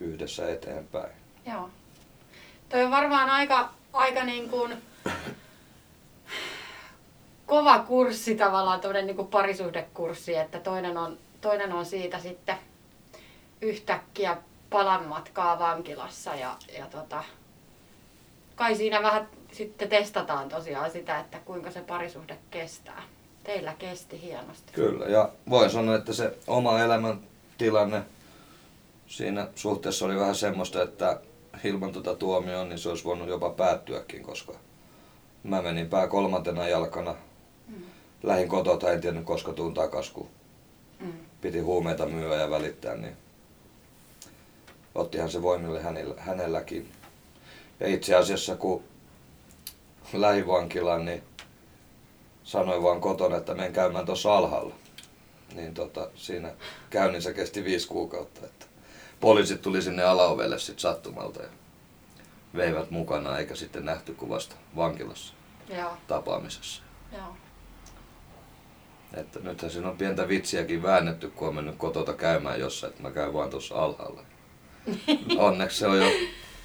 Yhdessä 0.00 0.48
eteenpäin. 0.52 1.12
Joo. 1.46 1.70
Toi 2.68 2.84
on 2.84 2.90
varmaan 2.90 3.30
aika, 3.30 3.72
aika 3.92 4.24
niin 4.24 4.48
kuin 4.48 4.76
kova 7.52 7.78
kurssi 7.78 8.34
tavallaan, 8.34 8.80
toinen 8.80 9.06
niin 9.06 9.26
parisuhdekurssi, 9.26 10.36
että 10.36 10.60
toinen 10.60 10.96
on, 10.96 11.18
toinen 11.40 11.72
on 11.72 11.86
siitä 11.86 12.18
sitten 12.18 12.56
yhtäkkiä 13.60 14.36
palan 14.70 15.04
matkaa 15.04 15.58
vankilassa 15.58 16.34
ja, 16.34 16.56
ja 16.78 16.86
tota, 16.86 17.24
kai 18.56 18.74
siinä 18.74 19.02
vähän 19.02 19.28
sitten 19.52 19.88
testataan 19.88 20.48
tosiaan 20.48 20.90
sitä, 20.90 21.20
että 21.20 21.38
kuinka 21.44 21.70
se 21.70 21.80
parisuhde 21.80 22.38
kestää. 22.50 23.02
Teillä 23.44 23.74
kesti 23.78 24.22
hienosti. 24.22 24.72
Kyllä, 24.72 25.06
ja 25.06 25.28
voin 25.50 25.70
sanoa, 25.70 25.96
että 25.96 26.12
se 26.12 26.38
oma 26.46 26.80
elämäntilanne 26.80 28.02
siinä 29.06 29.48
suhteessa 29.54 30.04
oli 30.04 30.16
vähän 30.16 30.34
semmoista, 30.34 30.82
että 30.82 31.20
ilman 31.64 31.92
tuota 31.92 32.14
tuomioon 32.14 32.68
niin 32.68 32.78
se 32.78 32.88
olisi 32.88 33.04
voinut 33.04 33.28
jopa 33.28 33.50
päättyäkin, 33.50 34.22
koska 34.22 34.52
mä 35.42 35.62
menin 35.62 35.88
pää 35.88 36.06
kolmantena 36.06 36.68
jalkana. 36.68 37.14
Lähin 38.22 38.48
kotota, 38.48 38.92
en 38.92 39.00
tiennyt 39.00 39.24
koska 39.24 39.52
tuun 39.52 39.74
takas, 39.74 40.10
kun 40.10 40.28
Mm. 41.00 41.12
piti 41.40 41.60
huumeita 41.60 42.06
myyä 42.06 42.36
ja 42.36 42.50
välittää, 42.50 42.96
niin 42.96 43.16
ottihan 44.94 45.30
se 45.30 45.42
voimille 45.42 45.82
hänellä, 45.82 46.14
hänelläkin. 46.18 46.92
Ja 47.80 47.86
itse 47.88 48.14
asiassa 48.14 48.56
kun 48.56 48.82
lähin 50.12 50.46
vankilaan, 50.46 51.04
niin 51.04 51.22
sanoin 52.44 52.82
vaan 52.82 53.00
kotona, 53.00 53.36
että 53.36 53.54
menen 53.54 53.72
käymään 53.72 54.06
tuossa 54.06 54.36
alhaalla. 54.36 54.74
Niin 55.54 55.74
tota, 55.74 56.08
siinä 56.14 56.52
käynnissä 56.90 57.32
kesti 57.32 57.64
viisi 57.64 57.88
kuukautta. 57.88 58.46
Että 58.46 58.66
poliisit 59.20 59.62
tuli 59.62 59.82
sinne 59.82 60.02
alaovelle 60.04 60.58
sit 60.58 60.78
sattumalta 60.78 61.42
ja 61.42 61.48
veivät 62.56 62.90
mukana, 62.90 63.38
eikä 63.38 63.54
sitten 63.54 63.84
nähty 63.84 64.14
kuin 64.14 64.28
vasta 64.28 64.54
vankilassa 64.76 65.34
Joo, 65.68 65.90
tapaamisessa. 66.08 66.82
joo. 67.12 67.36
Että 69.14 69.38
nythän 69.42 69.70
siinä 69.70 69.88
on 69.88 69.96
pientä 69.98 70.28
vitsiäkin 70.28 70.82
väännetty, 70.82 71.30
kun 71.30 71.48
on 71.48 71.54
mennyt 71.54 71.74
kotota 71.78 72.12
käymään 72.12 72.60
jossain, 72.60 72.90
että 72.90 73.02
mä 73.02 73.10
käyn 73.10 73.32
vaan 73.32 73.50
tuossa 73.50 73.74
alhaalla. 73.74 74.20
Onneksi 75.38 75.78
se 75.78 75.86
on 75.86 75.98
jo, 75.98 76.10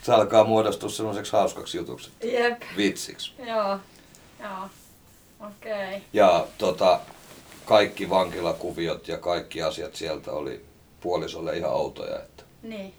se 0.02 0.14
alkaa 0.14 0.44
muodostua 0.44 0.90
semmoiseksi 0.90 1.32
hauskaksi 1.32 1.78
jutuksi, 1.78 2.12
Jep, 2.24 2.62
vitsiksi. 2.78 3.32
joo, 3.48 3.80
joo. 4.40 4.70
Okei. 5.40 5.88
Okay. 5.88 6.00
Ja 6.14 6.48
tota, 6.58 7.00
kaikki 7.66 8.10
vankilakuviot 8.10 9.08
ja 9.08 9.18
kaikki 9.18 9.64
asiat 9.64 9.96
sieltä 9.96 10.32
oli 10.32 10.66
puolisolle 11.02 11.58
ihan 11.58 11.72
outoja. 11.74 12.16
Että 12.16 12.44
Niin. 12.64 12.94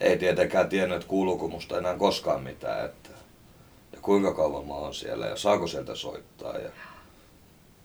ei 0.00 0.18
tietenkään 0.18 0.68
tiennyt, 0.68 0.96
että 0.96 1.08
kuuluuko 1.08 1.48
musta 1.48 1.78
enää 1.78 1.94
koskaan 1.94 2.42
mitään. 2.42 2.84
Että, 2.84 3.08
ja 3.92 3.98
kuinka 4.02 4.34
kauan 4.34 4.66
mä 4.66 4.74
oon 4.74 4.94
siellä 4.94 5.26
ja 5.26 5.36
saako 5.36 5.66
sieltä 5.66 5.94
soittaa. 5.94 6.58
Ja 6.58 6.70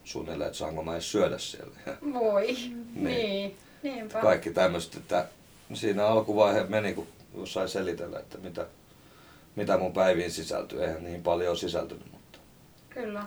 suunnilleen, 0.04 0.48
että 0.48 0.58
saanko 0.58 0.84
mä 0.84 0.94
edes 0.94 1.12
syödä 1.12 1.38
siellä. 1.38 1.76
Voi. 2.20 2.48
Niin. 2.48 2.94
Niin. 2.96 3.58
Niinpä. 3.84 4.20
kaikki 4.20 4.52
tämmöiset, 4.52 4.96
että 4.96 5.26
siinä 5.74 6.08
alkuvaihe 6.08 6.64
meni, 6.64 6.94
kun 6.94 7.08
sai 7.46 7.70
selitellä, 7.70 8.20
että 8.20 8.38
mitä, 8.38 8.68
mitä 9.56 9.78
mun 9.78 9.94
päiviin 9.94 10.32
sisältyy. 10.32 10.84
Eihän 10.84 11.04
niin 11.04 11.24
paljon 11.24 11.58
sisältynyt, 11.58 12.12
mutta 12.12 12.40
Kyllä. 12.90 13.26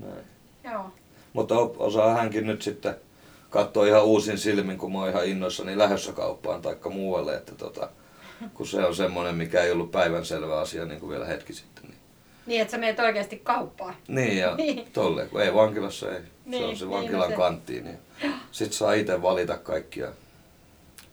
näin. 0.00 0.24
Joo. 0.64 0.92
Mutta 1.32 1.54
osaa 1.78 2.14
hänkin 2.14 2.46
nyt 2.46 2.62
sitten 2.62 2.96
katsoa 3.50 3.86
ihan 3.86 4.04
uusin 4.04 4.38
silmin, 4.38 4.78
kun 4.78 4.92
mä 4.92 4.98
oon 4.98 5.10
ihan 5.10 5.26
innoissani 5.26 5.78
lähdössä 5.78 6.12
kauppaan 6.12 6.62
tai 6.62 6.76
muualle, 6.90 7.36
että 7.36 7.54
tota, 7.54 7.88
kun 8.54 8.66
se 8.66 8.84
on 8.84 8.96
semmoinen, 8.96 9.34
mikä 9.34 9.62
ei 9.62 9.72
ollut 9.72 9.90
päivänselvä 9.90 10.60
asia 10.60 10.84
niin 10.84 11.00
kuin 11.00 11.10
vielä 11.10 11.26
hetki 11.26 11.52
sitten, 11.52 11.84
niin 11.84 11.95
Niin, 12.46 12.60
että 12.62 12.72
sä 12.72 12.78
meet 12.78 13.00
oikeasti 13.00 13.36
kauppaan. 13.44 13.94
Niin 14.08 14.36
ja 14.38 14.56
Niin. 14.56 14.88
tolleen, 14.92 15.28
kun 15.30 15.42
ei 15.42 15.54
vankilassa 15.54 16.12
ei. 16.12 16.20
se 16.20 16.22
Niin, 16.46 16.64
on 16.64 16.76
se 16.76 16.84
niin 16.84 16.94
vankilan 16.94 17.24
on 17.24 17.30
se. 17.30 17.36
kanttiin. 17.36 17.84
Niin. 17.84 17.98
Sitten 18.52 18.78
saa 18.78 18.92
itse 18.92 19.22
valita 19.22 19.56
kaikkia 19.58 20.08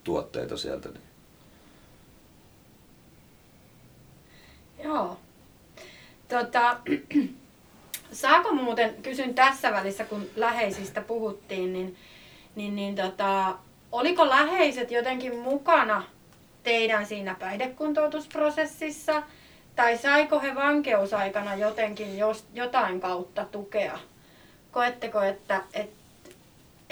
tuotteita 0.03 0.57
sieltä. 0.57 0.89
Niin. 0.89 1.01
Joo. 4.83 5.17
Tota, 6.29 6.77
saako 8.11 8.53
muuten, 8.53 8.95
kysyn 9.03 9.33
tässä 9.35 9.71
välissä, 9.71 10.03
kun 10.03 10.29
läheisistä 10.35 11.01
puhuttiin, 11.01 11.73
niin, 11.73 11.95
niin, 12.55 12.75
niin 12.75 12.95
tota, 12.95 13.55
oliko 13.91 14.29
läheiset 14.29 14.91
jotenkin 14.91 15.35
mukana 15.39 16.03
teidän 16.63 17.05
siinä 17.05 17.35
päihdekuntoutusprosessissa? 17.39 19.23
Tai 19.75 19.97
saiko 19.97 20.39
he 20.41 20.55
vankeusaikana 20.55 21.55
jotenkin 21.55 22.17
jos, 22.17 22.45
jotain 22.53 23.01
kautta 23.01 23.45
tukea? 23.45 23.99
Koetteko, 24.71 25.21
että, 25.21 25.61
että 25.73 25.95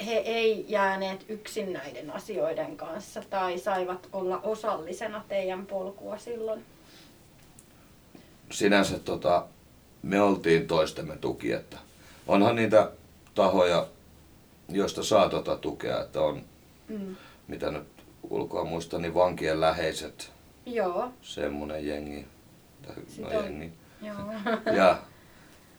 he 0.06 0.12
ei 0.12 0.64
jääneet 0.68 1.24
yksin 1.28 1.72
näiden 1.72 2.10
asioiden 2.10 2.76
kanssa 2.76 3.22
tai 3.30 3.58
saivat 3.58 4.08
olla 4.12 4.40
osallisena 4.42 5.24
teidän 5.28 5.66
polkua 5.66 6.18
silloin? 6.18 6.64
Sinänsä 8.50 8.98
tota, 8.98 9.46
me 10.02 10.20
oltiin 10.20 10.66
toistemme 10.66 11.16
tuki, 11.16 11.52
että 11.52 11.76
onhan 12.26 12.56
niitä 12.56 12.90
tahoja, 13.34 13.86
joista 14.68 15.02
saa 15.04 15.28
tota 15.28 15.56
tukea, 15.56 16.00
että 16.00 16.20
on, 16.20 16.42
Mm. 16.88 17.16
mitä 17.48 17.70
nyt 17.70 17.86
ulkoa 18.30 18.64
muista, 18.64 18.98
niin 18.98 19.14
vankien 19.14 19.60
läheiset, 19.60 20.32
Joo, 20.66 21.12
semmonen 21.22 21.86
jengi. 21.86 22.26
No 23.18 23.30
jengi. 23.32 23.72
joo. 24.02 24.16
Ja, 24.76 24.98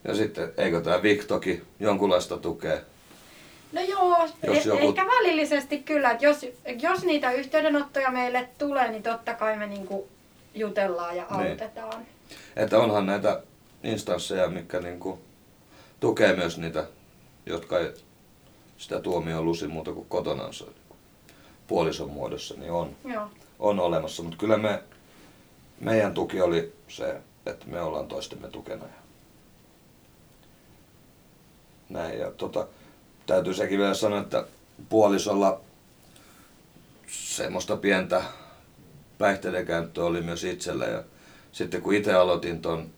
ja 0.03 0.15
sitten, 0.15 0.51
eikö 0.57 0.81
tämä 0.81 1.01
Viktoki 1.03 1.61
jonkunlaista 1.79 2.37
tukea? 2.37 2.77
No 3.71 3.81
joo, 3.81 4.17
Jos 4.19 4.33
jos 4.55 4.65
joku- 4.65 4.87
ehkä 4.87 5.05
välillisesti 5.05 5.79
kyllä, 5.79 6.11
että 6.11 6.25
jos, 6.25 6.45
jos 6.81 7.03
niitä 7.03 7.31
yhteydenottoja 7.31 8.11
meille 8.11 8.49
tulee, 8.57 8.91
niin 8.91 9.03
totta 9.03 9.33
kai 9.33 9.57
me 9.57 9.67
niinku 9.67 10.07
jutellaan 10.55 11.17
ja 11.17 11.25
Niin. 11.37 11.51
autetaan. 11.51 12.05
Että 12.55 12.79
onhan 12.79 13.05
näitä 13.05 13.41
instansseja, 13.83 14.47
mitkä 14.49 14.79
niinku 14.79 15.19
tukee 15.99 16.35
myös 16.35 16.57
niitä, 16.57 16.85
jotka 17.45 17.79
ei 17.79 17.93
sitä 18.77 18.99
tuomioon 18.99 19.45
lusi 19.45 19.67
muuta 19.67 19.91
kuin 19.91 20.05
kotonansa 20.09 20.65
puolison 21.67 22.09
muodossa, 22.09 22.55
niin 22.57 22.71
on, 22.71 22.95
Joo, 23.05 23.27
on 23.59 23.79
olemassa. 23.79 24.23
Mutta 24.23 24.37
kyllä 24.37 24.57
me, 24.57 24.83
meidän 25.83 26.13
tuki 26.13 26.41
oli 26.41 26.73
se, 26.87 27.21
että 27.45 27.67
me 27.67 27.81
ollaan 27.81 28.07
toistemme 28.07 28.47
tukena. 28.47 28.85
Näin. 31.89 32.19
Ja 32.19 32.31
tota, 32.31 32.67
täytyy 33.25 33.53
sekin 33.53 33.79
vielä 33.79 33.93
sanoa, 33.93 34.19
että 34.19 34.45
puolisolla 34.89 35.61
semmoista 37.07 37.77
pientä 37.77 38.23
päihteiden 39.17 39.65
käyttöä 39.65 40.05
oli 40.05 40.21
myös 40.21 40.43
itsellä. 40.43 40.85
Ja 40.85 41.03
sitten 41.51 41.81
kun 41.81 41.93
itse 41.93 42.13
aloitin 42.13 42.61
ton, 42.61 42.89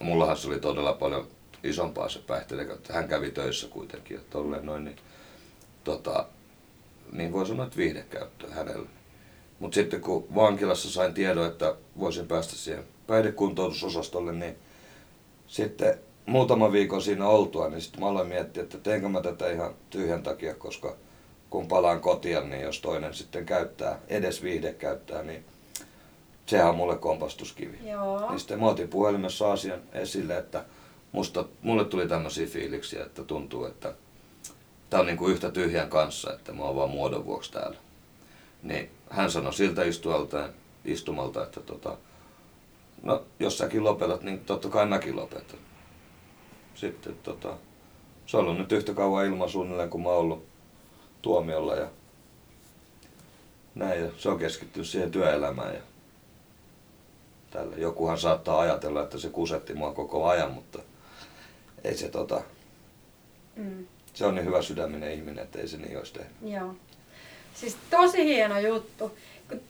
mullahan 0.00 0.36
se 0.36 0.48
oli 0.48 0.60
todella 0.60 0.92
paljon 0.92 1.28
isompaa 1.64 2.08
se 2.08 2.18
päihteiden 2.18 2.66
käyttö. 2.66 2.92
Hän 2.92 3.08
kävi 3.08 3.30
töissä 3.30 3.68
kuitenkin 3.68 4.14
ja 4.14 4.20
tolleen 4.30 4.66
noin, 4.66 4.84
niin, 4.84 4.96
tota, 5.84 6.26
niin 7.12 7.32
voi 7.32 7.46
sanoa, 7.46 7.66
että 7.66 7.76
viihdekäyttö 7.76 8.50
hänellä. 8.50 8.88
Mutta 9.58 9.74
sitten 9.74 10.00
kun 10.00 10.26
vankilassa 10.34 10.90
sain 10.90 11.14
tiedon, 11.14 11.46
että 11.46 11.74
voisin 11.98 12.26
päästä 12.26 12.56
siihen 12.56 12.84
päihdekuntoutusosastolle, 13.06 14.32
niin 14.32 14.56
sitten 15.46 15.98
muutama 16.26 16.72
viikon 16.72 17.02
siinä 17.02 17.28
oltua, 17.28 17.68
niin 17.68 17.80
sitten 17.80 18.00
mä 18.00 18.08
aloin 18.08 18.28
miettiä, 18.28 18.62
että 18.62 18.78
teenkö 18.78 19.08
mä 19.08 19.20
tätä 19.20 19.50
ihan 19.50 19.74
tyhjän 19.90 20.22
takia, 20.22 20.54
koska 20.54 20.96
kun 21.50 21.68
palaan 21.68 22.00
kotiin, 22.00 22.50
niin 22.50 22.62
jos 22.62 22.80
toinen 22.80 23.14
sitten 23.14 23.46
käyttää, 23.46 23.98
edes 24.08 24.42
viihde 24.42 24.72
käyttää, 24.72 25.22
niin 25.22 25.44
sehän 26.46 26.68
on 26.68 26.76
mulle 26.76 26.96
kompastuskivi. 26.96 27.88
joo. 27.88 28.30
Niin 28.30 28.38
sitten 28.38 28.60
mä 28.60 28.66
otin 28.66 28.88
puhelimessa 28.88 29.52
asian 29.52 29.80
esille, 29.92 30.38
että 30.38 30.64
musta, 31.12 31.44
mulle 31.62 31.84
tuli 31.84 32.08
tämmöisiä 32.08 32.46
fiiliksiä, 32.46 33.04
että 33.04 33.24
tuntuu, 33.24 33.64
että 33.64 33.94
tää 34.90 35.00
on 35.00 35.06
niinku 35.06 35.28
yhtä 35.28 35.50
tyhjän 35.50 35.90
kanssa, 35.90 36.32
että 36.32 36.52
mä 36.52 36.62
oon 36.62 36.76
vaan 36.76 36.90
muodon 36.90 37.26
vuoksi 37.26 37.52
täällä. 37.52 37.76
Niin 38.62 38.90
hän 39.10 39.30
sanoi 39.30 39.54
siltä 39.54 39.84
istualta, 39.84 40.48
istumalta, 40.84 41.42
että 41.42 41.60
tota, 41.60 41.96
no 43.02 43.22
jos 43.40 43.58
säkin 43.58 43.84
lopetat, 43.84 44.22
niin 44.22 44.40
totta 44.40 44.68
kai 44.68 44.86
mäkin 44.86 45.16
lopetan. 45.16 45.58
Sitten 46.74 47.16
tota, 47.22 47.56
se 48.26 48.36
on 48.36 48.44
ollut 48.44 48.58
nyt 48.58 48.72
yhtä 48.72 48.94
kauan 48.94 49.26
ilman 49.26 49.48
suunnilleen 49.50 49.90
kuin 49.90 50.02
mä 50.02 50.08
oon 50.08 50.18
ollut 50.18 50.44
tuomiolla 51.22 51.74
ja 51.74 51.88
näin 53.74 54.02
ja 54.02 54.10
se 54.18 54.28
on 54.28 54.38
keskittynyt 54.38 54.88
siihen 54.88 55.10
työelämään 55.10 55.74
ja 55.74 55.80
tällä. 57.50 57.76
Jokuhan 57.76 58.18
saattaa 58.18 58.60
ajatella, 58.60 59.02
että 59.02 59.18
se 59.18 59.28
kusetti 59.28 59.74
mua 59.74 59.92
koko 59.92 60.26
ajan, 60.28 60.50
mutta 60.52 60.78
ei 61.84 61.96
se 61.96 62.08
tota, 62.08 62.40
Mm, 63.56 63.86
se 64.14 64.26
on 64.26 64.34
niin 64.34 64.46
hyvä 64.46 64.62
sydäminen 64.62 65.12
ihminen, 65.12 65.44
että 65.44 65.58
ei 65.58 65.68
se 65.68 65.76
niin 65.76 65.98
olisi 65.98 66.12
tehnyt. 66.12 66.32
joo. 66.42 66.74
Siis 67.56 67.76
tosi 67.90 68.24
hieno 68.24 68.58
juttu. 68.58 69.18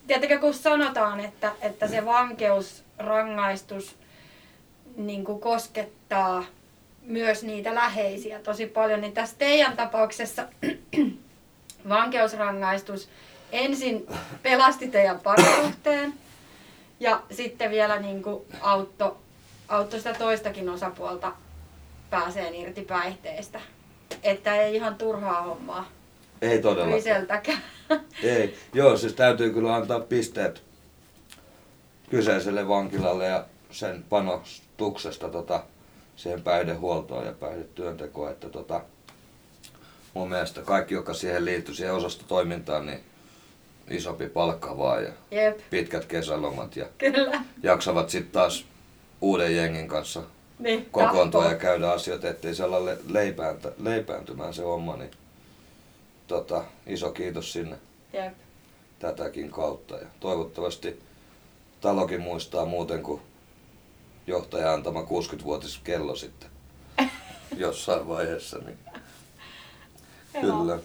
Tiedättekö, 0.07 0.39
kun 0.39 0.53
sanotaan, 0.53 1.19
että, 1.19 1.51
että 1.61 1.87
se 1.87 2.05
vankeusrangaistus 2.05 3.95
niin 4.95 5.25
kuin 5.25 5.39
koskettaa 5.39 6.43
myös 7.01 7.43
niitä 7.43 7.75
läheisiä 7.75 8.39
tosi 8.39 8.65
paljon, 8.65 9.01
niin 9.01 9.13
tässä 9.13 9.35
teidän 9.39 9.77
tapauksessa 9.77 10.47
vankeusrangaistus 11.89 13.09
ensin 13.51 14.07
pelasti 14.43 14.87
teidän 14.87 15.19
parisuhteen 15.19 16.13
ja 16.99 17.21
sitten 17.31 17.71
vielä 17.71 17.99
niin 17.99 18.23
kuin 18.23 18.45
auttoi, 18.61 19.15
auttoi 19.67 19.99
sitä 19.99 20.13
toistakin 20.13 20.69
osapuolta 20.69 21.33
pääseen 22.09 22.55
irti 22.55 22.81
päihteistä. 22.81 23.61
Että 24.23 24.55
ei 24.55 24.75
ihan 24.75 24.95
turhaa 24.95 25.41
hommaa 25.41 25.96
Ei 26.41 26.61
todella. 26.61 26.95
Yseltäkään. 26.95 27.61
Ei. 28.23 28.57
Joo, 28.73 28.97
siis 28.97 29.13
täytyy 29.13 29.53
kyllä 29.53 29.75
antaa 29.75 29.99
pisteet 29.99 30.63
kyseiselle 32.09 32.67
vankilalle 32.67 33.25
ja 33.25 33.45
sen 33.71 34.05
panostuksesta 34.09 35.29
tota, 35.29 35.63
siihen 36.15 36.41
päihdehuoltoon 36.41 37.25
ja 37.25 37.31
päihdetyöntekoon. 37.31 38.31
Että 38.31 38.49
tota, 38.49 38.81
mun 40.13 40.29
mielestä 40.29 40.61
kaikki, 40.61 40.93
jotka 40.93 41.13
siihen 41.13 41.45
liittyy, 41.45 41.75
siihen 41.75 41.93
osastotoimintaan, 41.95 42.85
niin 42.85 42.99
isompi 43.89 44.29
palkka 44.29 44.77
vaan 44.77 45.03
ja 45.03 45.11
Jep, 45.31 45.57
pitkät 45.69 46.05
kesälomat 46.05 46.75
ja 46.75 46.85
kyllä. 46.97 47.41
jaksavat 47.63 48.09
sitten 48.09 48.31
taas 48.31 48.65
uuden 49.21 49.55
jengin 49.55 49.87
kanssa 49.87 50.23
Niin, 50.59 50.87
kokoontua 50.91 51.43
ja 51.43 51.49
tahtoo. 51.49 51.61
käydä 51.61 51.91
asioita, 51.91 52.29
ettei 52.29 52.55
se 52.55 52.63
ala 52.63 52.85
le- 52.85 52.97
leipääntä, 53.09 53.71
leipääntymään 53.77 54.53
se 54.53 54.61
homma, 54.63 54.95
niin 54.97 55.11
tota, 56.27 56.63
iso 56.87 57.11
kiitos 57.11 57.53
sinne 57.53 57.77
Jep. 58.13 58.33
tätäkin 58.99 59.51
kautta. 59.51 59.95
Ja 59.95 60.07
toivottavasti 60.19 60.99
talokin 61.81 62.21
muistaa 62.21 62.65
muuten 62.65 63.03
kuin 63.03 63.21
johtaja 64.27 64.73
antama 64.73 65.01
60-vuotis 65.01 65.79
kello 65.83 66.15
sitten 66.15 66.49
jossain 67.57 68.07
vaiheessa. 68.07 68.57
Niin 68.57 68.77
kyllä. 70.41 70.79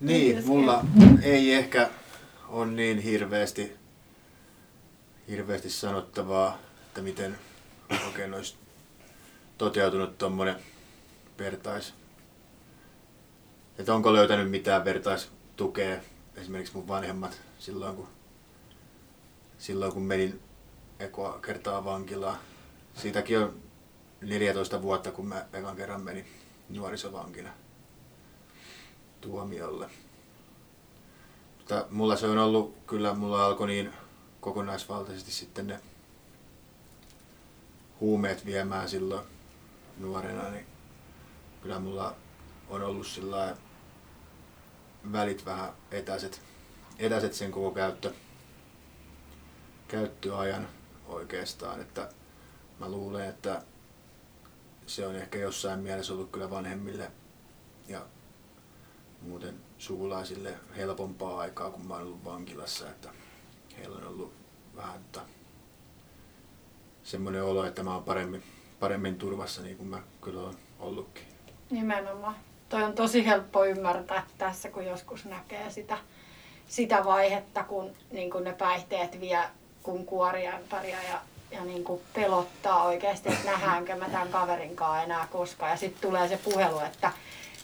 Niin, 0.00 0.46
mulla 0.46 0.84
ei 1.22 1.54
ehkä 1.54 1.90
ole 2.48 2.66
niin 2.66 2.98
hirveästi, 2.98 3.76
hirveästi 5.28 5.70
sanottavaa, 5.70 6.58
että 6.86 7.02
miten 7.02 7.38
oikein 8.06 8.34
olisi 8.34 8.54
toteutunut 9.58 10.18
tuommoinen 10.18 10.56
vertais. 11.38 11.94
Että 13.78 13.94
onko 13.94 14.12
löytänyt 14.12 14.50
mitään 14.50 14.84
vertaistukea 14.84 16.00
esimerkiksi 16.36 16.74
mun 16.74 16.88
vanhemmat 16.88 17.40
silloin 17.58 17.96
kun, 17.96 18.08
silloin 19.58 19.92
kun 19.92 20.02
menin 20.02 20.40
ekoa 20.98 21.38
kertaa 21.38 21.84
vankilaan. 21.84 22.38
Siitäkin 22.94 23.38
on 23.38 23.54
14 24.20 24.82
vuotta 24.82 25.12
kun 25.12 25.26
mä 25.26 25.46
ekan 25.52 25.76
kerran 25.76 26.02
menin 26.02 26.26
nuorisovankina 26.68 27.50
tuomiolle. 29.20 29.90
Mutta 31.58 31.86
mulla 31.90 32.16
se 32.16 32.26
on 32.26 32.38
ollut, 32.38 32.76
kyllä 32.86 33.14
mulla 33.14 33.46
alkoi 33.46 33.66
niin 33.66 33.92
kokonaisvaltaisesti 34.40 35.30
sitten 35.30 35.66
ne 35.66 35.80
huumeet 38.00 38.46
viemään 38.46 38.88
silloin 38.88 39.26
nuorena, 39.98 40.50
niin 40.50 40.66
kyllä 41.62 41.78
mulla 41.78 42.14
on 42.68 42.82
ollut 42.82 43.06
sillä 43.06 43.56
välit 45.12 45.46
vähän 45.46 45.72
etäiset, 45.90 46.40
etäiset 46.98 47.34
sen 47.34 47.50
koko 47.50 47.70
käyttö, 47.70 48.12
käyttöajan 49.88 50.68
oikeastaan, 51.06 51.80
että 51.80 52.08
mä 52.78 52.88
luulen, 52.88 53.28
että 53.28 53.62
se 54.86 55.06
on 55.06 55.16
ehkä 55.16 55.38
jossain 55.38 55.80
mielessä 55.80 56.12
ollut 56.12 56.30
kyllä 56.30 56.50
vanhemmille 56.50 57.10
ja 57.88 58.06
muuten 59.22 59.60
sukulaisille 59.78 60.54
helpompaa 60.76 61.40
aikaa, 61.40 61.70
kun 61.70 61.86
mä 61.86 61.94
oon 61.94 62.02
ollut 62.02 62.24
vankilassa, 62.24 62.90
että 62.90 63.08
heillä 63.78 63.96
on 63.96 64.06
ollut 64.06 64.32
vähän 64.76 65.04
tota, 65.12 65.26
semmoinen 67.02 67.44
olo, 67.44 67.64
että 67.64 67.82
mä 67.82 67.94
oon 67.94 68.04
paremmin, 68.04 68.42
paremmin 68.80 69.18
turvassa 69.18 69.62
niin 69.62 69.76
kuin 69.76 69.88
mä 69.88 70.02
kyllä 70.20 70.40
oon 70.40 70.54
ollutkin. 70.78 71.24
Nimenomaan. 71.70 72.47
Toi 72.68 72.82
on 72.82 72.92
tosi 72.92 73.26
helppo 73.26 73.64
ymmärtää 73.64 74.22
tässä, 74.38 74.70
kun 74.70 74.86
joskus 74.86 75.24
näkee 75.24 75.70
sitä, 75.70 75.98
sitä 76.68 77.04
vaihetta, 77.04 77.64
kun 77.64 77.90
niin 78.10 78.30
kun 78.30 78.44
ne 78.44 78.52
päihteet 78.52 79.20
vie 79.20 79.40
kun 79.82 80.06
kuoria 80.06 80.58
ympäriä 80.58 81.02
ja, 81.02 81.20
ja 81.50 81.64
niin 81.64 81.84
pelottaa 82.14 82.84
oikeasti, 82.84 83.28
että 83.28 83.50
nähdäänkö 83.50 83.96
mä 83.96 84.08
tämän 84.08 84.28
kaverinkaan 84.28 85.04
enää 85.04 85.28
koskaan. 85.32 85.70
Ja 85.70 85.76
sitten 85.76 86.10
tulee 86.10 86.28
se 86.28 86.36
puhelu, 86.44 86.78
että 86.78 87.12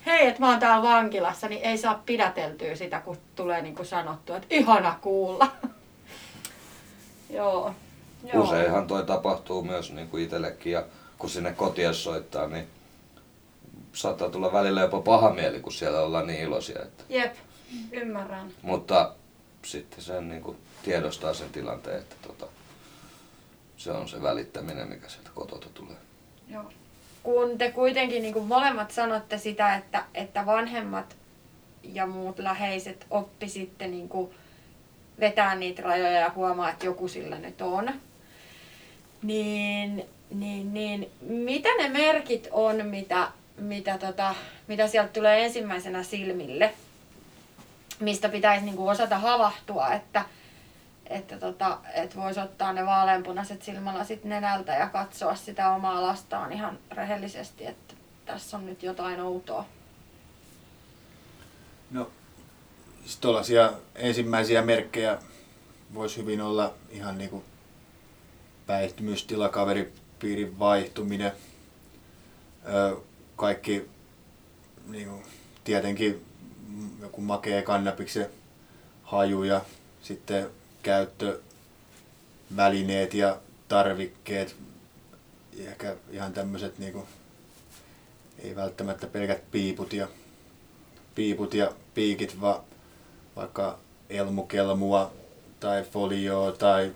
hei, 0.06 0.26
että 0.26 0.40
mä 0.40 0.50
oon 0.50 0.58
täällä 0.58 0.82
vankilassa, 0.82 1.48
niin 1.48 1.62
ei 1.62 1.78
saa 1.78 2.02
pidäteltyä 2.06 2.76
sitä, 2.76 3.00
kun 3.00 3.18
tulee 3.36 3.62
niin 3.62 3.74
kuin 3.74 3.86
sanottu, 3.86 4.32
että 4.32 4.46
ihana 4.50 4.98
kuulla. 5.00 5.46
Joo. 7.30 7.74
Joo. 8.32 8.44
Useinhan 8.44 8.86
toi 8.86 9.06
tapahtuu 9.06 9.62
myös 9.62 9.92
niin 9.92 10.08
kuin 10.08 10.24
itsellekin 10.24 10.72
ja 10.72 10.84
kun 11.18 11.30
sinne 11.30 11.52
kotiin 11.52 11.94
soittaa, 11.94 12.46
niin 12.46 12.68
saattaa 13.94 14.30
tulla 14.30 14.52
välillä 14.52 14.80
jopa 14.80 15.00
paha 15.00 15.30
mieli, 15.30 15.60
kun 15.60 15.72
siellä 15.72 16.00
ollaan 16.00 16.26
niin 16.26 16.40
iloisia. 16.40 16.82
Että. 16.82 17.04
Jep, 17.08 17.34
ymmärrän. 17.92 18.52
Mutta 18.62 19.12
sitten 19.62 20.02
sen 20.02 20.28
niin 20.28 20.42
kuin 20.42 20.56
tiedostaa 20.82 21.34
sen 21.34 21.50
tilanteen, 21.50 21.98
että 21.98 22.16
tota, 22.26 22.46
se 23.76 23.92
on 23.92 24.08
se 24.08 24.22
välittäminen, 24.22 24.88
mikä 24.88 25.08
sieltä 25.08 25.30
kotota 25.34 25.66
tulee. 25.74 25.96
Joo. 26.48 26.64
Kun 27.22 27.58
te 27.58 27.70
kuitenkin 27.70 28.22
niin 28.22 28.34
kuin 28.34 28.46
molemmat 28.46 28.90
sanotte 28.90 29.38
sitä, 29.38 29.74
että, 29.74 30.04
että 30.14 30.46
vanhemmat 30.46 31.16
ja 31.82 32.06
muut 32.06 32.38
läheiset 32.38 33.06
oppi 33.10 33.48
sitten 33.48 33.90
niin 33.90 34.08
kuin 34.08 34.30
vetää 35.20 35.54
niitä 35.54 35.82
rajoja 35.82 36.20
ja 36.20 36.32
huomaa, 36.34 36.70
että 36.70 36.86
joku 36.86 37.08
sillä 37.08 37.38
nyt 37.38 37.60
on. 37.60 37.90
Niin, 39.22 40.04
niin, 40.30 40.74
niin 40.74 41.10
mitä 41.20 41.68
ne 41.78 41.88
merkit 41.88 42.48
on, 42.50 42.86
mitä, 42.86 43.28
mitä, 43.58 43.98
tota, 43.98 44.34
mitä 44.68 44.88
sieltä 44.88 45.12
tulee 45.12 45.44
ensimmäisenä 45.44 46.02
silmille? 46.02 46.74
Mistä 48.00 48.28
pitäisi 48.28 48.64
niin 48.64 48.76
kuin 48.76 48.90
osata 48.90 49.18
havahtua, 49.18 49.92
että, 49.92 50.24
että, 51.06 51.38
tota, 51.38 51.78
että 51.94 52.16
voisi 52.16 52.40
ottaa 52.40 52.72
ne 52.72 52.86
vaaleanpunaiset 52.86 53.62
silmälasit 53.62 54.24
nenältä 54.24 54.72
ja 54.72 54.88
katsoa 54.88 55.34
sitä 55.34 55.70
omaa 55.70 56.02
lastaan 56.02 56.52
ihan 56.52 56.78
rehellisesti, 56.90 57.66
että 57.66 57.94
tässä 58.26 58.56
on 58.56 58.66
nyt 58.66 58.82
jotain 58.82 59.20
outoa. 59.20 59.64
No, 61.90 62.10
tuollaisia 63.20 63.72
ensimmäisiä 63.94 64.62
merkkejä 64.62 65.18
voisi 65.94 66.16
hyvin 66.16 66.40
olla 66.40 66.74
ihan 66.90 67.18
niin 67.18 67.30
kuin 67.30 67.44
päihtymystila, 68.66 69.48
kaveripiirin 69.48 70.58
vaihtuminen, 70.58 71.32
kaikki 73.36 73.88
niin 74.86 75.08
kuin, 75.08 75.24
tietenkin 75.64 76.24
joku 77.00 77.20
makea 77.20 77.62
kannabiksen 77.62 78.26
haju 79.02 79.42
ja 79.42 79.60
sitten 80.02 80.50
käyttövälineet 80.82 83.14
ja 83.14 83.40
tarvikkeet, 83.68 84.56
ehkä 85.58 85.96
ihan 86.10 86.32
tämmöiset 86.32 86.78
niin 86.78 86.92
kuin, 86.92 87.06
ei 88.38 88.56
välttämättä 88.56 89.06
pelkät 89.06 89.50
piiput 89.50 89.92
ja, 89.92 90.08
piiput 91.14 91.54
ja 91.54 91.72
piikit, 91.94 92.40
vaan 92.40 92.60
vaikka 93.36 93.78
elmukelmua 94.10 95.12
tai 95.60 95.84
folioa 95.84 96.52
tai 96.52 96.92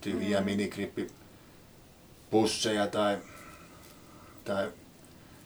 tyhjiä 0.00 0.40
mm. 0.40 0.44
minikrippipusseja 0.44 2.86
tai, 2.86 3.18
tai 4.54 4.72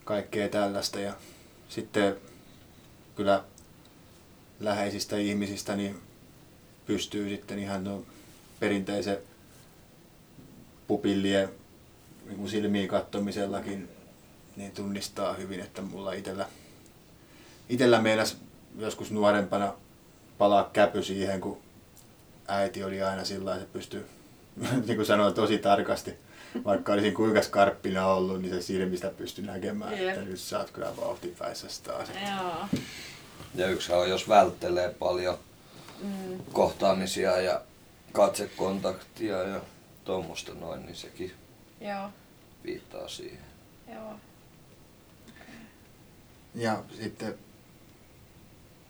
kaikkea 0.04 0.48
tällaista. 0.48 1.00
Ja 1.00 1.12
sitten 1.68 2.16
kyllä 3.16 3.44
läheisistä 4.60 5.16
ihmisistä 5.16 5.76
niin 5.76 6.00
pystyy 6.86 7.28
sitten 7.28 7.58
ihan 7.58 7.84
no 7.84 8.02
perinteisen 8.60 9.18
pupillien 10.86 11.48
niin 12.26 12.48
silmiin 12.48 12.88
kattomisellakin 12.88 13.88
niin 14.56 14.72
tunnistaa 14.72 15.32
hyvin, 15.32 15.60
että 15.60 15.82
mulla 15.82 16.12
itellä, 16.12 16.48
itellä 17.68 18.00
meinas 18.00 18.36
joskus 18.78 19.10
nuorempana 19.10 19.74
palaa 20.38 20.70
käpy 20.72 21.02
siihen, 21.02 21.40
kun 21.40 21.58
äiti 22.48 22.84
oli 22.84 23.02
aina 23.02 23.24
sillä 23.24 23.54
että 23.54 23.72
pystyy, 23.72 24.06
niin 24.86 24.96
kuin 24.96 25.06
sanoin, 25.06 25.34
tosi 25.34 25.58
tarkasti. 25.58 26.23
Vaikka 26.64 26.92
olisin 26.92 27.14
kuinka 27.14 27.42
skarppina 27.42 28.06
ollut, 28.06 28.42
niin 28.42 28.54
se 28.54 28.62
silmistä 28.62 29.10
pystyi 29.10 29.44
näkemään, 29.44 29.98
Jep. 29.98 30.08
että 30.08 30.20
nyt 30.20 30.40
sä 30.40 30.58
oot 30.58 30.70
kyllä 30.70 30.96
vauhtipäissä 30.96 31.66
taas. 31.82 32.08
Joo. 32.08 32.80
Ja 33.54 33.66
yksi 33.66 33.92
on, 33.92 34.10
jos 34.10 34.28
välttelee 34.28 34.94
paljon 34.98 35.38
mm. 36.02 36.38
kohtaamisia 36.52 37.40
ja 37.40 37.62
katsekontaktia 38.12 39.42
ja 39.42 39.60
tuommoista 40.04 40.54
noin, 40.54 40.82
niin 40.82 40.96
sekin 40.96 41.32
Joo. 41.80 42.10
viittaa 42.64 43.08
siihen. 43.08 43.44
Joo. 43.92 44.14
Ja 46.54 46.82
sitten, 47.00 47.38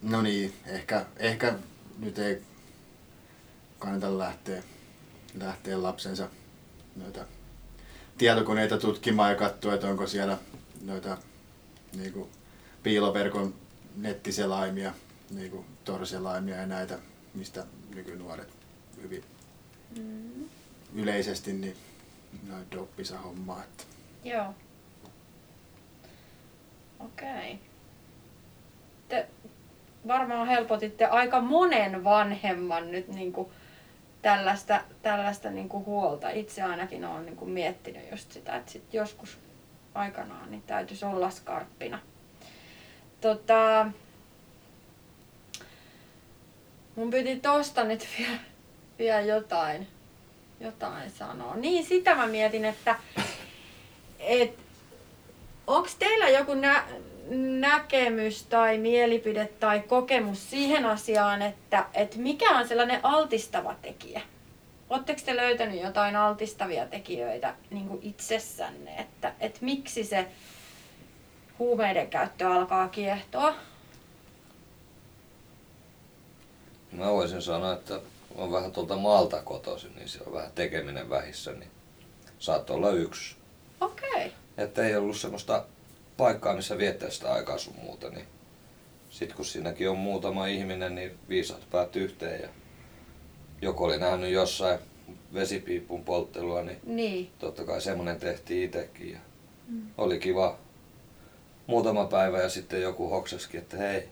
no 0.03 0.23
niin, 0.23 0.55
ehkä, 0.67 1.07
ehkä 1.17 1.55
nyt 1.99 2.19
ei 2.19 2.43
kannata 3.79 4.19
lähteä, 4.19 4.63
lähteä 5.41 5.83
lapsensa 5.83 6.29
noita 6.97 7.25
tietokoneita 8.19 8.79
tutkimaan 8.79 9.31
ja 9.31 9.37
katsoa, 9.37 9.75
että 9.75 9.87
onko 9.87 10.07
siellä 10.07 10.39
noita 10.85 11.19
niin 11.97 12.13
kuin, 12.13 12.29
piiloverkon 12.83 13.55
nettiselaimia, 13.97 14.95
niin 15.31 15.51
kuin 15.51 15.65
torselaimia 15.85 16.57
ja 16.57 16.67
näitä, 16.67 16.99
mistä 17.35 17.65
nykynuoret 17.95 18.49
hyvin 19.03 19.25
mm. 19.99 20.49
yleisesti 20.95 21.53
niin 21.53 21.77
noin 22.49 22.65
doppisa 22.73 23.19
hommaa. 23.19 23.65
Että. 23.65 23.85
Joo. 24.25 24.55
Okei. 27.01 27.29
Okay. 27.29 27.57
Te 29.09 29.27
varmaan 30.07 30.49
helpotitte 30.49 31.05
aika 31.05 31.41
monen 31.41 32.05
vanhemman 32.05 32.91
nyt 32.91 33.09
niin 33.09 33.33
kuin 33.33 33.49
tällaista, 34.25 34.81
tällaista 35.03 35.51
niin 35.51 35.69
kuin 35.69 35.87
huolta. 35.87 36.31
Itse 36.31 36.63
ainakin 36.63 37.05
olen 37.05 37.27
niin 37.27 37.37
kuin 37.37 37.51
miettinyt 37.51 38.11
just 38.11 38.33
sitä, 38.33 38.57
että 38.57 38.73
sit 38.73 38.95
joskus 38.95 39.39
aikanaan 39.95 40.51
niin 40.51 40.63
täytyisi 40.63 41.05
olla 41.05 41.31
skarppina. 41.31 41.99
Tota, 43.21 43.87
mun 46.97 47.11
piti 47.11 47.37
tosta 47.37 47.85
nyt 47.85 48.09
vielä, 48.19 48.39
vielä 48.99 49.21
jotain, 49.21 49.89
jotain 50.61 51.11
sanoa. 51.11 51.57
Niin, 51.57 51.87
sitä 51.87 52.15
mä 52.15 52.27
mietin, 52.27 52.65
että 52.65 52.97
et, 54.19 54.59
onko 55.67 55.89
teillä 55.99 56.29
joku 56.29 56.55
nä- 56.55 56.85
näkemys 57.61 58.43
tai 58.43 58.79
mielipide 58.79 59.47
tai 59.61 59.81
kokemus 59.81 60.51
siihen 60.51 60.87
asiaan, 60.87 61.43
että, 61.43 61.87
että 61.95 62.19
mikä 62.19 62.51
on 62.51 62.69
sellainen 62.69 63.01
altistava 63.03 63.75
tekijä? 63.83 64.21
Oletteko 64.91 65.21
te 65.25 65.37
löytänyt 65.37 65.83
jotain 65.83 66.17
altistavia 66.17 66.87
tekijöitä 66.87 67.55
niin 67.71 67.89
kuin 67.89 68.03
itsessänne, 68.03 68.95
että, 68.97 69.33
että 69.41 69.59
miksi 69.63 70.05
se 70.05 70.27
huumeiden 71.59 72.09
käyttö 72.09 72.49
alkaa 72.49 72.89
kiehtoa? 72.89 73.55
Mä 76.93 77.13
voisin 77.13 77.43
sanoa, 77.43 77.73
että 77.73 78.01
on 78.35 78.53
vähän 78.53 78.73
tuolta 78.73 78.97
maalta 78.97 79.43
kotoisin, 79.43 79.95
niin 79.97 80.09
se 80.09 80.19
on 80.27 80.33
vähän 80.33 80.53
tekeminen 80.55 81.11
vähissä, 81.11 81.53
niin 81.53 81.71
saattoi 82.39 82.77
olla 82.77 82.91
yksi. 82.91 83.37
Okei. 83.81 84.09
Okay. 84.09 84.31
Että 84.57 84.83
ei 84.85 84.97
ollut 84.97 85.17
semmoista 85.17 85.65
paikkaa, 86.17 86.57
missä 86.57 86.79
viettää 86.79 87.11
sitä 87.11 87.33
aikaa 87.33 87.59
sun 87.59 87.75
muuta, 87.83 88.11
niin 88.11 88.27
sitten 89.11 89.37
kun 89.37 89.45
siinäkin 89.45 89.91
on 89.91 89.99
muutama 89.99 90.47
ihminen, 90.47 90.95
niin 90.95 91.19
viisat 91.29 91.71
päät 91.71 91.97
yhteen 91.97 92.43
ja 92.43 92.49
joku 93.63 93.85
oli 93.85 93.99
nähnyt 93.99 94.31
jossain 94.31 94.79
vesipiipun 95.35 96.05
polttelua, 96.05 96.63
niin, 96.63 96.81
niin. 96.87 97.31
totta 97.39 97.65
kai 97.65 97.81
semmonen 97.81 98.21
tehtiin 98.21 98.65
itsekin 98.65 99.13
ja 99.13 99.19
mm. 99.69 99.87
oli 99.99 100.19
kiva 100.19 100.59
muutama 101.67 102.05
päivä 102.05 102.41
ja 102.43 102.49
sitten 102.49 102.83
joku 102.83 103.09
hoksaskin, 103.09 103.61
että 103.61 103.77
hei, 103.77 104.09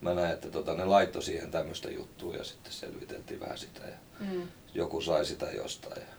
mä 0.00 0.14
näin, 0.14 0.32
että 0.32 0.48
tota, 0.50 0.74
ne 0.74 0.84
laittoi 0.84 1.22
siihen 1.22 1.50
tämmöistä 1.50 1.90
juttua 1.90 2.36
ja 2.36 2.44
sitten 2.44 2.72
selviteltiin 2.72 3.40
vähän 3.40 3.58
sitä 3.58 3.80
ja 3.84 3.96
mm. 4.20 4.42
joku 4.74 5.00
sai 5.00 5.24
sitä 5.24 5.46
jostain. 5.50 6.00
Ja 6.00 6.14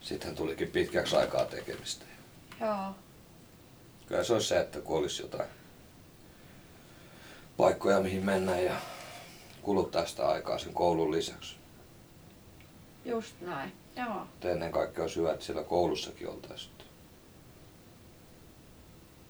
Sitten 0.00 0.34
tulikin 0.34 0.70
pitkäksi 0.70 1.16
aikaa 1.16 1.44
tekemistä. 1.44 2.04
Joo. 2.60 2.94
Kyllä 4.10 4.24
se 4.24 4.32
olisi 4.32 4.48
se, 4.48 4.60
että 4.60 4.80
kun 4.80 4.98
olisi 4.98 5.22
jotain 5.22 5.48
paikkoja 7.56 8.00
mihin 8.00 8.24
mennä 8.24 8.60
ja 8.60 8.76
kuluttaa 9.62 10.06
sitä 10.06 10.28
aikaa 10.28 10.58
sen 10.58 10.74
koulun 10.74 11.12
lisäksi. 11.12 11.56
Just 13.04 13.34
näin. 13.40 13.72
Joo. 13.96 14.14
Mutta 14.14 14.50
ennen 14.50 14.72
kaikkea 14.72 15.04
olisi 15.04 15.16
hyvä, 15.16 15.32
että 15.32 15.44
siellä 15.44 15.62
koulussakin 15.62 16.28
oltaisiin. 16.28 16.72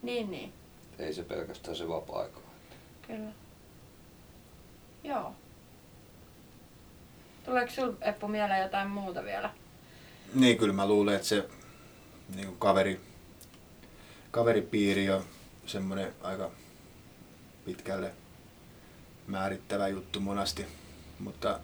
Niin, 0.02 0.30
niin. 0.30 0.52
Ei 0.98 1.14
se 1.14 1.22
pelkästään 1.22 1.76
se 1.76 1.88
vapaa-aika. 1.88 2.40
Kyllä. 3.06 3.32
Joo. 5.04 5.32
Tuleeko 7.44 7.70
sul 7.70 7.92
Eppu 8.00 8.28
mieleen 8.28 8.62
jotain 8.62 8.88
muuta 8.90 9.24
vielä? 9.24 9.50
Niin, 10.34 10.58
kyllä 10.58 10.72
mä 10.72 10.86
luulen, 10.86 11.14
että 11.14 11.28
se 11.28 11.48
niin 12.34 12.56
kaveri, 12.58 13.00
kaveripiiri 14.30 15.10
on 15.10 15.24
semmoinen 15.66 16.12
aika 16.22 16.50
pitkälle 17.64 18.12
määrittävä 19.26 19.88
juttu 19.88 20.20
monasti. 20.20 20.66
Mutta 21.18 21.60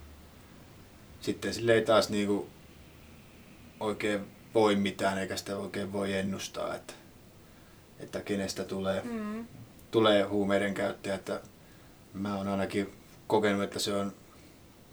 sitten 1.20 1.54
sille 1.54 1.74
ei 1.74 1.82
taas 1.82 2.08
niin 2.10 2.26
kuin 2.26 2.46
oikein 3.80 4.24
voi 4.54 4.76
mitään, 4.76 5.18
eikä 5.18 5.36
sitä 5.36 5.56
oikein 5.56 5.92
voi 5.92 6.12
ennustaa, 6.12 6.74
että, 6.74 6.94
että 7.98 8.20
kenestä 8.20 8.64
tulee, 8.64 9.02
Mm. 9.04 9.46
tulee 9.90 10.22
huumeiden 10.22 10.74
käyttäjä. 10.74 11.14
Että 11.14 11.40
mä 12.12 12.36
oon 12.36 12.48
ainakin 12.48 12.92
kokenut, 13.26 13.62
että 13.62 13.78
se 13.78 13.94
on 13.94 14.12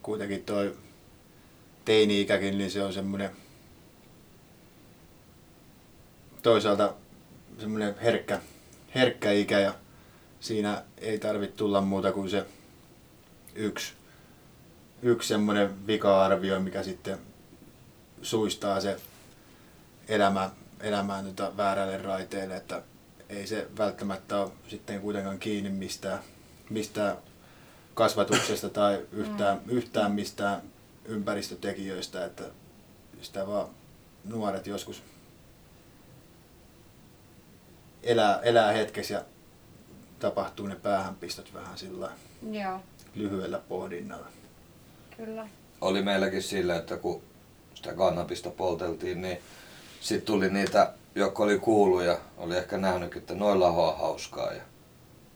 kuitenkin 0.01 0.43
toi 0.43 0.77
teini-ikäkin, 1.85 2.57
niin 2.57 2.71
se 2.71 2.83
on 2.83 2.93
semmoinen 2.93 3.29
toisaalta 6.43 6.93
semmoinen 7.59 7.95
herkkä, 7.99 8.39
herkkä 8.95 9.31
ikä 9.31 9.59
ja 9.59 9.73
siinä 10.39 10.83
ei 10.97 11.19
tarvitse 11.19 11.55
tulla 11.55 11.81
muuta 11.81 12.11
kuin 12.11 12.29
se 12.29 12.45
yksi, 13.55 13.93
yksi 15.01 15.27
semmoinen 15.27 15.87
vika-arvio, 15.87 16.59
mikä 16.59 16.83
sitten 16.83 17.17
suistaa 18.21 18.81
se 18.81 18.97
elämä, 20.07 20.49
elämään 20.79 21.25
tota 21.25 21.57
väärälle 21.57 21.97
raiteelle, 21.97 22.55
että 22.55 22.81
ei 23.29 23.47
se 23.47 23.67
välttämättä 23.77 24.39
ole 24.39 24.51
sitten 24.67 25.01
kuitenkaan 25.01 25.39
kiinni 25.39 25.69
mistään, 25.69 26.19
mistään 26.69 27.17
kasvatuksesta 27.93 28.69
tai 28.69 29.05
yhtään, 29.11 29.61
yhtään 29.67 30.11
mistään 30.11 30.61
ympäristötekijöistä, 31.05 32.25
että 32.25 32.43
sitä 33.21 33.47
vaan 33.47 33.67
nuoret 34.25 34.67
joskus 34.67 35.03
elää, 38.03 38.39
elää 38.41 38.71
hetkessä 38.71 39.13
ja 39.13 39.21
tapahtuu 40.19 40.67
ne 40.67 40.75
päähänpistot 40.75 41.53
vähän 41.53 41.77
sillä 41.77 42.11
Joo, 42.51 42.79
lyhyellä 43.15 43.59
pohdinnalla. 43.69 44.27
kyllä. 45.17 45.47
Oli 45.81 46.01
meilläkin 46.01 46.43
sillä, 46.43 46.75
että 46.75 46.97
kun 46.97 47.21
sitä 47.73 47.93
kannabista 47.93 48.49
polteltiin, 48.49 49.21
niin 49.21 49.37
sitten 50.01 50.25
tuli 50.25 50.49
niitä, 50.49 50.93
jotka 51.15 51.43
oli 51.43 51.59
kuullut 51.59 52.03
ja 52.03 52.17
oli 52.37 52.57
ehkä 52.57 52.77
nähnyt, 52.77 53.15
että 53.17 53.35
noilla 53.35 53.67
on 53.67 53.97
hauskaa. 53.97 54.53
Ja 54.53 54.61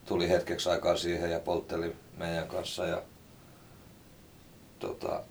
tuli 0.06 0.30
hetkeksi 0.30 0.70
aikaa 0.70 0.98
siihen 0.98 1.32
ja 1.32 1.40
poltteli 1.40 1.96
meidän 2.18 2.48
kanssa. 2.48 2.86
Ja, 2.86 3.02
tota, 4.80 5.22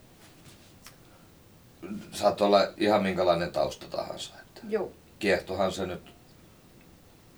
saattoi 2.13 2.47
olla 2.47 2.69
ihan 2.77 3.03
minkälainen 3.03 3.53
tausta 3.53 3.87
tahansa. 3.87 4.35
Että 4.43 4.61
Joo. 4.69 4.93
kiehtohan 5.19 5.73
se 5.73 5.87
nyt 5.87 6.16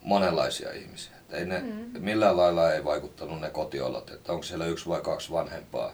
monenlaisia 0.02 0.72
ihmisiä. 0.72 1.16
Että 1.16 1.36
ei 1.36 1.46
ne, 1.46 1.58
Mm. 1.60 2.02
Millään 2.02 2.36
lailla 2.36 2.72
ei 2.72 2.84
vaikuttanut 2.84 3.40
ne 3.40 3.50
kotiolot, 3.50 4.10
että 4.10 4.32
onko 4.32 4.42
siellä 4.44 4.66
yksi 4.66 4.88
vai 4.88 5.00
kaksi 5.00 5.32
vanhempaa. 5.32 5.92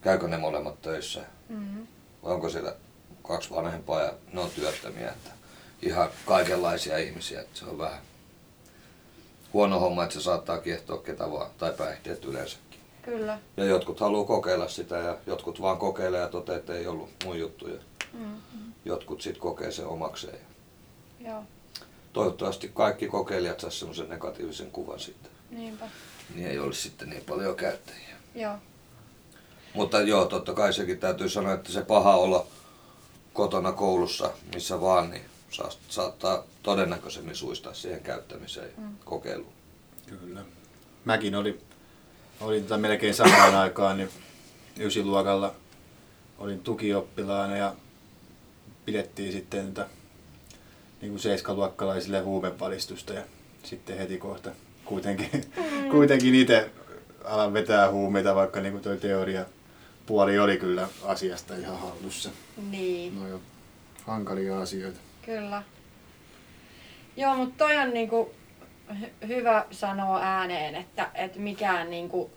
Käykö 0.00 0.28
ne 0.28 0.36
molemmat 0.36 0.82
töissä 0.82 1.20
Mm. 1.48 1.86
vai 2.22 2.32
onko 2.34 2.48
siellä 2.48 2.74
kaksi 3.22 3.50
vanhempaa 3.50 4.00
ja 4.02 4.12
ne 4.32 4.40
on 4.40 4.50
työttömiä. 4.50 5.08
Että 5.08 5.30
ihan 5.82 6.08
kaikenlaisia 6.26 6.98
ihmisiä. 6.98 7.40
Että 7.40 7.58
se 7.58 7.64
on 7.64 7.78
vähän 7.78 8.00
huono 9.52 9.78
homma, 9.80 10.02
että 10.02 10.14
se 10.14 10.20
saattaa 10.20 10.58
kiehtoa 10.58 10.98
ketä 11.02 11.30
vaan, 11.30 11.50
tai 11.58 11.72
päihteet 11.72 12.24
yleensäkin. 12.24 12.80
Kyllä. 13.02 13.38
Ja 13.56 13.64
jotkut 13.64 14.00
haluaa 14.00 14.24
kokeilla 14.24 14.68
sitä 14.68 14.96
ja 14.96 15.16
jotkut 15.26 15.60
vaan 15.60 15.78
kokeilee 15.78 16.20
ja 16.20 16.28
toteaa, 16.28 16.58
että 16.58 16.74
ei 16.74 16.86
ollut 16.86 17.10
mun 17.24 17.38
juttu. 17.38 17.68
Ja 17.68 17.78
Mm. 18.12 18.36
jotkut 18.84 19.20
sitten 19.22 19.40
kokee 19.42 19.72
sen 19.72 19.86
omakseen. 19.86 20.38
Joo, 21.20 21.42
Toivottavasti 22.12 22.70
kaikki 22.74 23.06
kokeilijat 23.08 23.60
saa 23.60 23.70
semmoisen 23.70 24.08
negatiivisen 24.08 24.70
kuvan 24.70 25.00
sitten. 25.00 25.30
niinpä. 25.50 25.88
Niin 26.34 26.48
ei 26.48 26.58
olisi 26.58 26.82
sitten 26.82 27.10
niin 27.10 27.24
paljon 27.28 27.56
käyttäjiä. 27.56 28.16
Joo. 28.34 28.54
Mutta 29.74 30.00
joo, 30.00 30.24
totta 30.26 30.52
kai 30.54 30.72
sekin 30.72 30.98
täytyy 30.98 31.28
sanoa, 31.28 31.52
että 31.54 31.72
se 31.72 31.82
paha 31.82 32.16
olla 32.16 32.46
kotona 33.32 33.72
koulussa, 33.72 34.30
missä 34.54 34.80
vaan, 34.80 35.10
niin 35.10 35.24
saa- 35.50 35.70
saattaa 35.88 36.44
todennäköisemmin 36.62 37.36
suistaa 37.36 37.74
siihen 37.74 38.00
käyttämiseen 38.00 38.66
ja 38.66 38.72
Mm. 38.82 38.96
kokeiluun. 39.04 39.52
Kyllä. 40.06 40.40
Mäkin 41.04 41.34
olin, 41.34 41.60
olin 42.40 42.62
tota 42.62 42.78
melkein 42.78 43.14
samaan 43.14 43.54
aikaan, 43.54 43.96
niin 43.96 44.10
ysiluokalla 44.78 45.54
olin 46.38 46.60
tukioppilaana 46.60 47.56
ja 47.56 47.74
pidettiin 48.84 49.32
sitten 49.32 49.74
niin 51.00 51.10
kuin 51.10 51.20
seiskaluokkalaisille 51.20 52.20
huumevalistusta 52.20 53.12
ja 53.12 53.22
sitten 53.62 53.98
heti 53.98 54.18
kohta 54.18 54.50
kuitenkin, 54.84 55.30
Mm. 55.56 55.90
kuitenkin 55.90 56.34
itse 56.34 56.70
alan 57.24 57.52
vetää 57.52 57.90
huumeita, 57.90 58.34
vaikka 58.34 58.60
niin 58.60 58.72
kuin 58.72 58.82
toi 58.84 58.96
teoria 58.96 59.44
puoli 60.06 60.38
oli 60.38 60.56
kyllä 60.56 60.88
asiasta 61.04 61.54
ihan 61.56 61.78
hallussa. 61.78 62.30
Niin. 62.70 63.20
No 63.20 63.28
jo 63.28 63.40
hankalia 64.06 64.60
asioita. 64.60 64.98
Kyllä. 65.26 65.62
Joo, 67.16 67.34
mutta 67.36 67.54
toi 67.64 67.76
on 67.76 67.90
niinku 67.90 68.34
hy- 68.92 69.26
hyvä 69.28 69.64
sanoa 69.70 70.20
ääneen, 70.22 70.74
että, 70.74 71.10
että 71.14 71.38
mikään 71.38 71.90
niinku, 71.90 72.30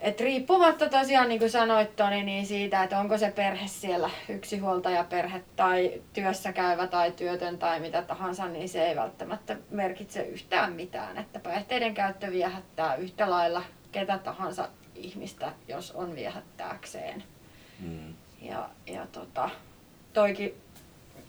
et 0.00 0.20
riippumatta 0.20 0.88
tosiaan 0.88 1.28
niin 1.28 1.38
kuin 1.38 1.50
sanoit 1.50 1.96
Toni, 1.96 2.22
niin 2.22 2.46
siitä, 2.46 2.82
että 2.82 2.98
onko 2.98 3.18
se 3.18 3.30
perhe 3.30 3.66
siellä 3.66 4.10
yksinhuoltajaperhe 4.28 5.42
tai 5.56 6.02
työssä 6.12 6.52
käyvä 6.52 6.86
tai 6.86 7.12
työtön 7.12 7.58
tai 7.58 7.80
mitä 7.80 8.02
tahansa, 8.02 8.48
niin 8.48 8.68
se 8.68 8.86
ei 8.86 8.96
välttämättä 8.96 9.56
merkitse 9.70 10.22
yhtään 10.22 10.72
mitään. 10.72 11.18
Että 11.18 11.38
päihteiden 11.38 11.94
käyttö 11.94 12.30
viehättää 12.30 12.94
yhtä 12.94 13.30
lailla 13.30 13.62
ketä 13.92 14.18
tahansa 14.18 14.68
ihmistä, 14.94 15.52
jos 15.68 15.90
on 15.90 16.14
viehättääkseen. 16.14 17.24
Mm. 17.80 18.14
Ja, 18.42 18.68
ja 18.86 19.06
tota, 19.12 19.50
toikin 20.12 20.54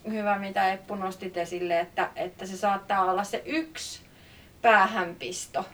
hyvä, 0.10 0.40
mitä 0.40 0.74
Eppu 0.74 0.96
nostit 0.96 1.38
esille, 1.38 1.80
että, 1.80 2.10
että 2.16 2.46
se 2.46 2.58
saattaa 2.58 3.12
olla 3.12 3.24
se 3.24 3.44
yksi 3.46 4.02
päähänpisto, 4.62 5.66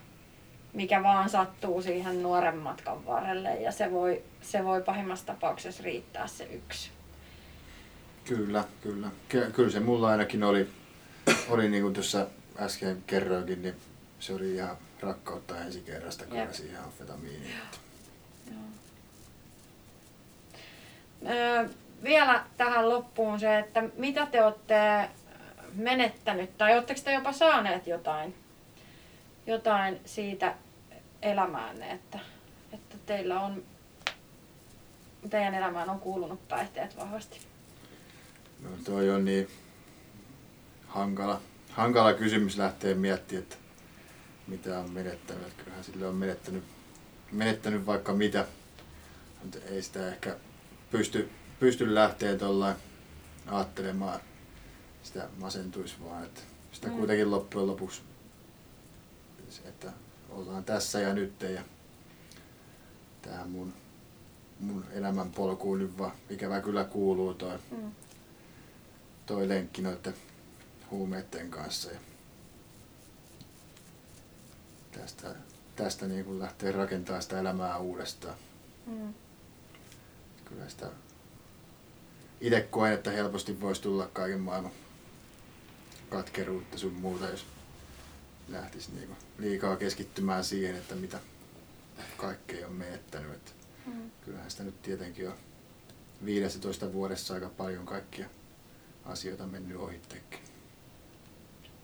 mikä 0.75 1.03
vaan 1.03 1.29
sattuu 1.29 1.81
siihen 1.81 2.23
nuoren 2.23 2.57
matkan 2.57 3.05
varrelle 3.05 3.55
ja 3.55 3.71
se 3.71 3.91
voi, 3.91 4.23
se 4.41 4.63
voi 4.63 4.81
pahimmassa 4.81 5.25
tapauksessa 5.25 5.83
riittää 5.83 6.27
se 6.27 6.43
yksi. 6.43 6.91
Kyllä, 8.25 8.63
kyllä. 8.83 9.07
Ky- 9.29 9.51
kyllä 9.51 9.69
se 9.69 9.79
mulla 9.79 10.09
ainakin 10.09 10.43
oli, 10.43 10.69
oli 11.49 11.69
niin 11.69 11.83
kuin 11.83 11.93
tuossa 11.93 12.27
äsken 12.59 13.03
kerroinkin, 13.07 13.61
niin 13.61 13.75
se 14.19 14.33
oli 14.33 14.55
ihan 14.55 14.77
rakkautta 14.99 15.61
ensi 15.61 15.81
kerrasta 15.81 16.25
kyllä 16.25 16.53
siihen 16.53 16.83
amfetamiiniin. 16.83 17.55
Öö, 21.29 21.69
vielä 22.03 22.43
tähän 22.57 22.89
loppuun 22.89 23.39
se, 23.39 23.59
että 23.59 23.83
mitä 23.97 24.25
te 24.25 24.43
olette 24.43 25.09
menettänyt 25.73 26.57
tai 26.57 26.73
oletteko 26.73 27.01
te 27.03 27.13
jopa 27.13 27.31
saaneet 27.31 27.87
jotain, 27.87 28.35
jotain 29.47 29.99
siitä 30.05 30.55
elämäänne, 31.25 31.91
että, 31.91 32.19
että 32.73 32.97
teillä 33.05 33.39
on, 33.39 33.63
teidän 35.29 35.53
elämään 35.55 35.89
on 35.89 35.99
kuulunut 35.99 36.47
päihteet 36.47 36.97
vahvasti. 36.97 37.39
No 38.61 38.69
toi 38.83 39.09
on 39.09 39.25
niin 39.25 39.47
hankala, 40.87 41.41
hankala 41.71 42.13
kysymys 42.13 42.57
lähteä 42.57 42.95
miettimään, 42.95 43.43
että 43.43 43.55
mitä 44.47 44.79
on 44.79 44.91
menettänyt. 44.91 45.47
Että 45.47 45.63
Kyllähän 45.63 45.83
sille 45.83 46.07
on 46.07 46.15
menettänyt, 46.15 46.63
menettänyt 47.31 47.85
vaikka 47.85 48.13
mitä, 48.13 48.45
mutta 49.43 49.57
ei 49.69 49.81
sitä 49.81 50.07
ehkä 50.07 50.35
pysty, 50.91 51.29
pysty 51.59 51.95
lähteä 51.95 52.35
tuollain 52.37 52.75
ajattelemaan, 53.47 54.19
sitä 55.03 55.27
masentuisi 55.37 55.95
vaan, 56.03 56.23
että 56.25 56.41
sitä 56.71 56.87
Mm. 56.87 56.97
kuitenkin 56.97 57.31
loppujen 57.31 57.67
lopuksi, 57.67 58.01
ollaan 60.35 60.63
tässä 60.63 60.99
ja 60.99 61.13
nyt 61.13 61.41
ja 61.41 61.61
tämä 63.21 63.45
mun 63.45 63.73
mun 64.59 64.85
elämän 64.91 65.31
polkuun 65.31 65.79
nyt 65.79 65.97
vaan 65.97 66.11
ikävä 66.29 66.61
kyllä 66.61 66.83
kuuluu 66.83 67.33
toi, 67.33 67.59
Mm. 67.71 67.91
toi 69.25 69.49
lenkki 69.49 69.81
noiden 69.81 70.13
huumeiden 70.91 71.49
kanssa. 71.49 71.91
Ja 71.91 71.99
tästä, 74.91 75.35
tästä 75.75 76.07
niin 76.07 76.25
kun 76.25 76.39
lähtee 76.39 76.71
rakentamaan 76.71 77.21
sitä 77.23 77.39
elämää 77.39 77.77
uudestaan. 77.77 78.35
Mm. 78.85 79.13
Kyllä 80.45 80.69
sitä 80.69 80.87
itse 82.41 82.61
koen, 82.61 82.93
että 82.93 83.11
helposti 83.11 83.61
voisi 83.61 83.81
tulla 83.81 84.09
kaiken 84.13 84.39
maailman 84.41 84.71
katkeruutta 86.09 86.77
sun 86.77 86.93
muuta, 86.93 87.29
jos 87.29 87.45
lähtisi 88.47 88.91
niinku 88.95 89.15
liikaa 89.37 89.75
keskittymään 89.75 90.43
siihen, 90.43 90.75
että 90.75 90.95
mitä 90.95 91.19
kaikkea 92.17 92.67
on 92.67 92.73
menettänyt. 92.73 93.31
Että 93.33 93.51
Mm. 93.85 94.11
kyllähän 94.25 94.51
sitä 94.51 94.63
nyt 94.63 94.81
tietenkin 94.81 95.27
on 95.29 95.35
15 96.25 96.93
vuodessa 96.93 97.33
aika 97.33 97.49
paljon 97.49 97.85
kaikkia 97.85 98.29
asioita 99.05 99.47
mennyt 99.47 99.77
ohittekin. 99.77 100.39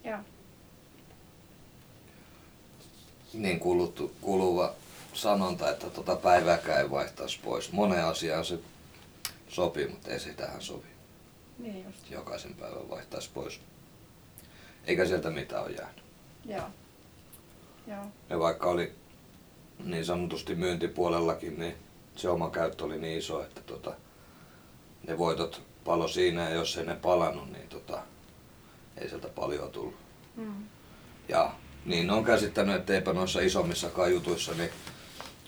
Joo. 0.04 0.20
Niin 3.34 3.60
kuluttu, 3.60 4.16
kuluva 4.22 4.74
sanonta, 5.14 5.70
että 5.72 5.90
tota 5.90 6.16
päivääkään 6.16 6.80
ei 6.82 6.90
vaihtaisi 6.92 7.40
pois. 7.44 7.72
Moneen 7.72 8.06
asiaan 8.06 8.46
se 8.46 8.60
sopii, 9.50 9.88
mutta 9.88 10.12
ei 10.12 10.20
se 10.20 10.34
tähän 10.34 10.62
sovi. 10.62 10.88
Niin 11.60 11.84
just. 11.84 12.12
Jokaisen 12.12 12.54
päivän 12.54 12.90
vaihtaisi 12.90 13.30
pois. 13.34 13.60
Eikä 14.86 15.06
sieltä 15.06 15.30
mitään 15.30 15.64
ole 15.64 15.72
jäänyt. 15.72 16.01
Joo. 16.46 16.70
Joo. 17.88 18.06
Ja 18.30 18.40
vaikka 18.40 18.70
oli 18.70 18.96
niin 19.84 20.06
sanotusti 20.06 20.56
myyntipuolellakin, 20.56 21.60
niin 21.60 21.76
se 22.16 22.30
oma 22.30 22.50
käyttö 22.50 22.84
oli 22.84 23.00
niin 23.00 23.20
iso, 23.20 23.44
että 23.44 23.62
tota, 23.62 23.94
ne 25.08 25.18
voitot 25.18 25.62
palo 25.86 26.08
siinä 26.08 26.50
ja 26.50 26.56
jos 26.56 26.78
ei 26.78 26.86
ne 26.86 26.96
palannut, 26.96 27.52
niin 27.52 27.68
tota, 27.70 28.02
ei 28.98 29.10
sieltä 29.10 29.28
paljon 29.28 29.72
tullut. 29.72 29.96
Mm. 30.36 30.64
Ja 31.30 31.54
niin 31.86 32.10
on 32.10 32.24
käsittänyt, 32.24 32.76
että 32.76 32.94
eipä 32.94 33.14
noissa 33.14 33.42
isommissakaan 33.42 34.12
jutuissa, 34.12 34.54
niin 34.54 34.70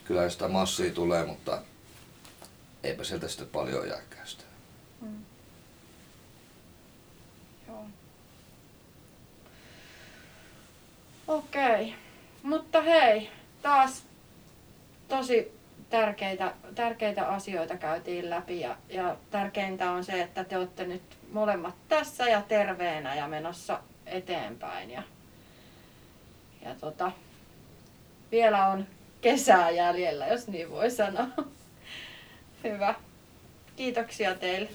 kyllä 0.06 0.30
sitä 0.30 0.48
massia 0.48 0.94
tulee, 0.94 1.26
mutta 1.26 1.62
eipä 2.84 3.04
sieltä 3.04 3.28
sitten 3.28 3.48
paljon 3.48 3.88
jääkään 3.88 4.28
sitä. 4.28 4.44
Mm. 5.02 5.26
Joo. 7.68 7.86
Okei. 11.34 11.96
Mutta 12.44 12.82
hei, 12.82 13.30
taas 13.62 14.04
tosi 15.08 15.60
tärkeitä, 15.90 16.54
tärkeitä 16.76 17.28
asioita 17.28 17.78
käytiin 17.78 18.30
läpi 18.30 18.60
ja, 18.60 18.78
ja 18.90 19.18
tärkeintä 19.32 19.92
on 19.92 20.04
se, 20.04 20.22
että 20.22 20.44
te 20.44 20.58
olette 20.58 20.86
nyt 20.86 21.02
molemmat 21.32 21.76
tässä 21.88 22.30
ja 22.30 22.42
terveenä 22.42 23.16
ja 23.16 23.28
menossa 23.28 23.80
eteenpäin. 24.06 24.92
Ja, 24.92 25.04
ja 26.66 26.76
tota, 26.76 27.12
vielä 28.32 28.68
on 28.68 28.88
kesää 29.22 29.70
jäljellä, 29.70 30.28
jos 30.28 30.48
niin 30.48 30.70
voi 30.70 30.92
sanoa. 30.92 31.28
Hyvä. 32.64 32.96
Kiitoksia 33.76 34.36
teille. 34.36 34.70